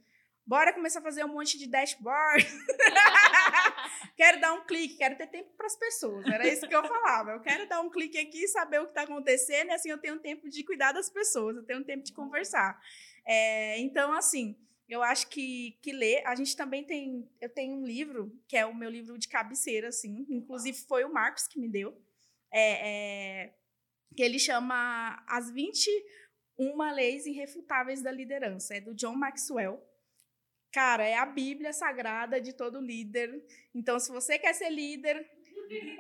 [0.47, 2.47] Bora começar a fazer um monte de dashboard.
[4.17, 6.25] quero dar um clique, quero ter tempo para as pessoas.
[6.27, 7.33] Era isso que eu falava.
[7.33, 9.99] Eu quero dar um clique aqui e saber o que está acontecendo, e assim eu
[9.99, 12.81] tenho tempo de cuidar das pessoas, eu tenho tempo de conversar.
[13.27, 14.57] É, então, assim,
[14.89, 16.25] eu acho que, que ler.
[16.25, 17.29] A gente também tem.
[17.41, 20.25] Eu tenho um livro, que é o meu livro de cabeceira, assim.
[20.31, 22.01] Inclusive, foi o Marcos que me deu.
[22.53, 23.55] É, é,
[24.15, 28.77] que ele chama As 21 Leis Irrefutáveis da Liderança.
[28.77, 29.83] É do John Maxwell.
[30.73, 33.43] Cara, é a Bíblia sagrada de todo líder.
[33.75, 35.27] Então, se você quer ser líder,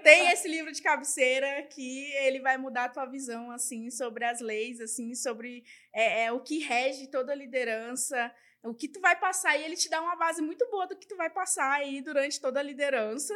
[0.03, 4.41] tem esse livro de cabeceira que ele vai mudar a tua visão assim sobre as
[4.41, 8.33] leis, assim sobre é, é, o que rege toda a liderança,
[8.63, 11.07] o que tu vai passar e ele te dá uma base muito boa do que
[11.07, 13.35] tu vai passar aí durante toda a liderança.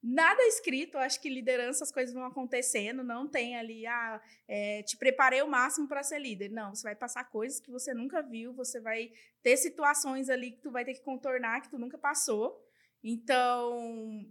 [0.00, 4.96] Nada escrito, acho que liderança as coisas vão acontecendo, não tem ali, ah, é, te
[4.96, 6.50] preparei o máximo para ser líder.
[6.50, 9.10] Não, você vai passar coisas que você nunca viu, você vai
[9.42, 12.64] ter situações ali que tu vai ter que contornar, que tu nunca passou.
[13.02, 14.24] Então,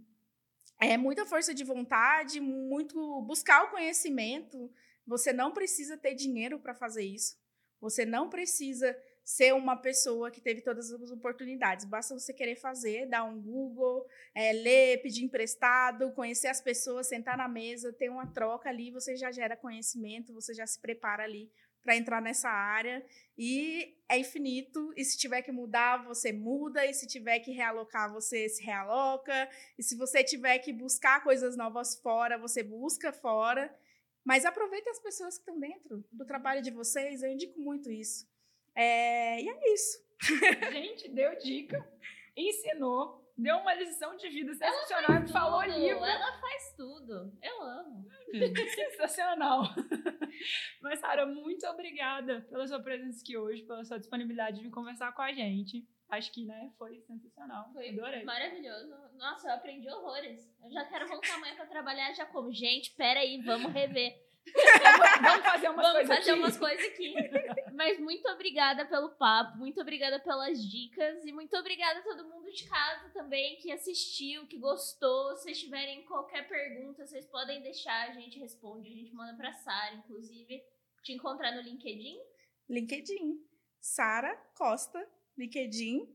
[0.80, 4.72] é muita força de vontade, muito buscar o conhecimento.
[5.06, 7.36] Você não precisa ter dinheiro para fazer isso.
[7.80, 8.96] Você não precisa
[9.28, 11.84] ser uma pessoa que teve todas as oportunidades.
[11.84, 17.36] Basta você querer fazer, dar um Google, é, ler, pedir emprestado, conhecer as pessoas, sentar
[17.36, 21.52] na mesa, ter uma troca ali, você já gera conhecimento, você já se prepara ali
[21.82, 23.04] para entrar nessa área
[23.36, 24.94] e é infinito.
[24.96, 29.46] E se tiver que mudar, você muda, e se tiver que realocar, você se realoca,
[29.78, 33.70] e se você tiver que buscar coisas novas fora, você busca fora.
[34.24, 38.26] Mas aproveite as pessoas que estão dentro do trabalho de vocês, eu indico muito isso.
[38.80, 39.98] É, e é isso.
[40.72, 41.84] Gente, deu dica,
[42.36, 46.04] ensinou, deu uma lição de vida sensacional e falou livro.
[46.04, 47.36] Ela faz tudo.
[47.42, 48.08] Eu amo.
[48.76, 49.64] Sensacional.
[50.80, 55.12] Mas, Sara, muito obrigada pela sua presença aqui hoje, pela sua disponibilidade de vir conversar
[55.12, 55.84] com a gente.
[56.08, 57.70] Acho que, né, foi sensacional.
[57.72, 58.22] Foi Adorei.
[58.22, 58.94] maravilhoso.
[59.16, 60.48] Nossa, eu aprendi horrores.
[60.62, 62.52] Eu já quero voltar amanhã pra trabalhar já como.
[62.52, 64.27] Gente, peraí, vamos rever.
[65.22, 66.40] Vamos fazer umas Vamos coisas fazer aqui.
[66.40, 67.14] umas coisas aqui.
[67.74, 72.50] Mas muito obrigada pelo papo, muito obrigada pelas dicas e muito obrigada a todo mundo
[72.50, 75.36] de casa também que assistiu, que gostou.
[75.36, 79.52] Se vocês tiverem qualquer pergunta, vocês podem deixar, a gente responde, a gente manda pra
[79.52, 80.62] Sara, inclusive.
[81.02, 82.18] Te encontrar no LinkedIn.
[82.68, 83.44] LinkedIn.
[83.80, 86.08] Sara Costa, LinkedIn.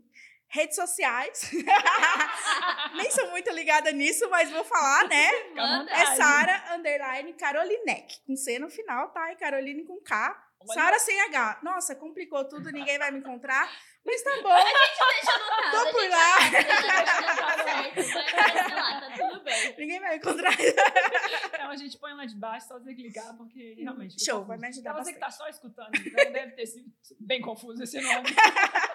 [0.53, 1.51] Redes sociais.
[2.93, 5.31] Nem sou muito ligada nisso, mas vou falar, né?
[5.55, 5.91] Manda.
[5.91, 6.15] É.
[6.15, 9.31] Sara underline Carolinek, com C no final, tá?
[9.31, 10.43] E Caroline com K.
[10.71, 11.59] Sara sem H.
[11.63, 13.67] Nossa, complicou tudo, ninguém vai me encontrar.
[14.05, 14.53] Mas tá bom.
[14.53, 15.71] Deixa anotado.
[15.71, 16.49] Tô a por gente lá.
[16.49, 19.75] deixa anotado certo, vai aparecer lá, tá tudo bem.
[19.77, 20.53] Ninguém vai me encontrar.
[20.53, 24.23] Então a gente põe lá de baixo, só você clicar, porque realmente.
[24.23, 26.85] Show, vai me ajudar Pra você que tá só escutando, então deve ter sido
[27.19, 28.29] bem confuso esse nome.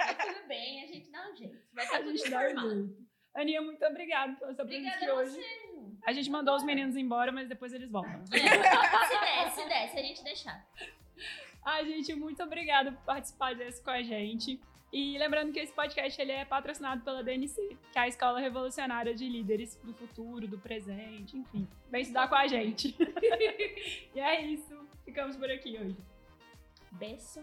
[0.48, 1.58] Bem, a gente dá um jeito.
[1.72, 3.08] Vai estar A tudo gente dá um jeito.
[3.34, 5.38] Aninha, muito obrigada pela sua presença a hoje.
[6.04, 8.24] A gente mandou os meninos embora, mas depois eles voltam.
[8.24, 10.66] É, se der, se der, se a gente deixar.
[11.64, 14.60] Ai, gente, muito obrigada por participar desse com a gente.
[14.90, 19.14] E lembrando que esse podcast ele é patrocinado pela DNC, que é a Escola Revolucionária
[19.14, 21.68] de Líderes do Futuro, do Presente, enfim.
[21.90, 22.96] Vem estudar com a gente.
[24.14, 24.88] e é isso.
[25.04, 25.96] Ficamos por aqui hoje.
[26.92, 27.38] Beijos.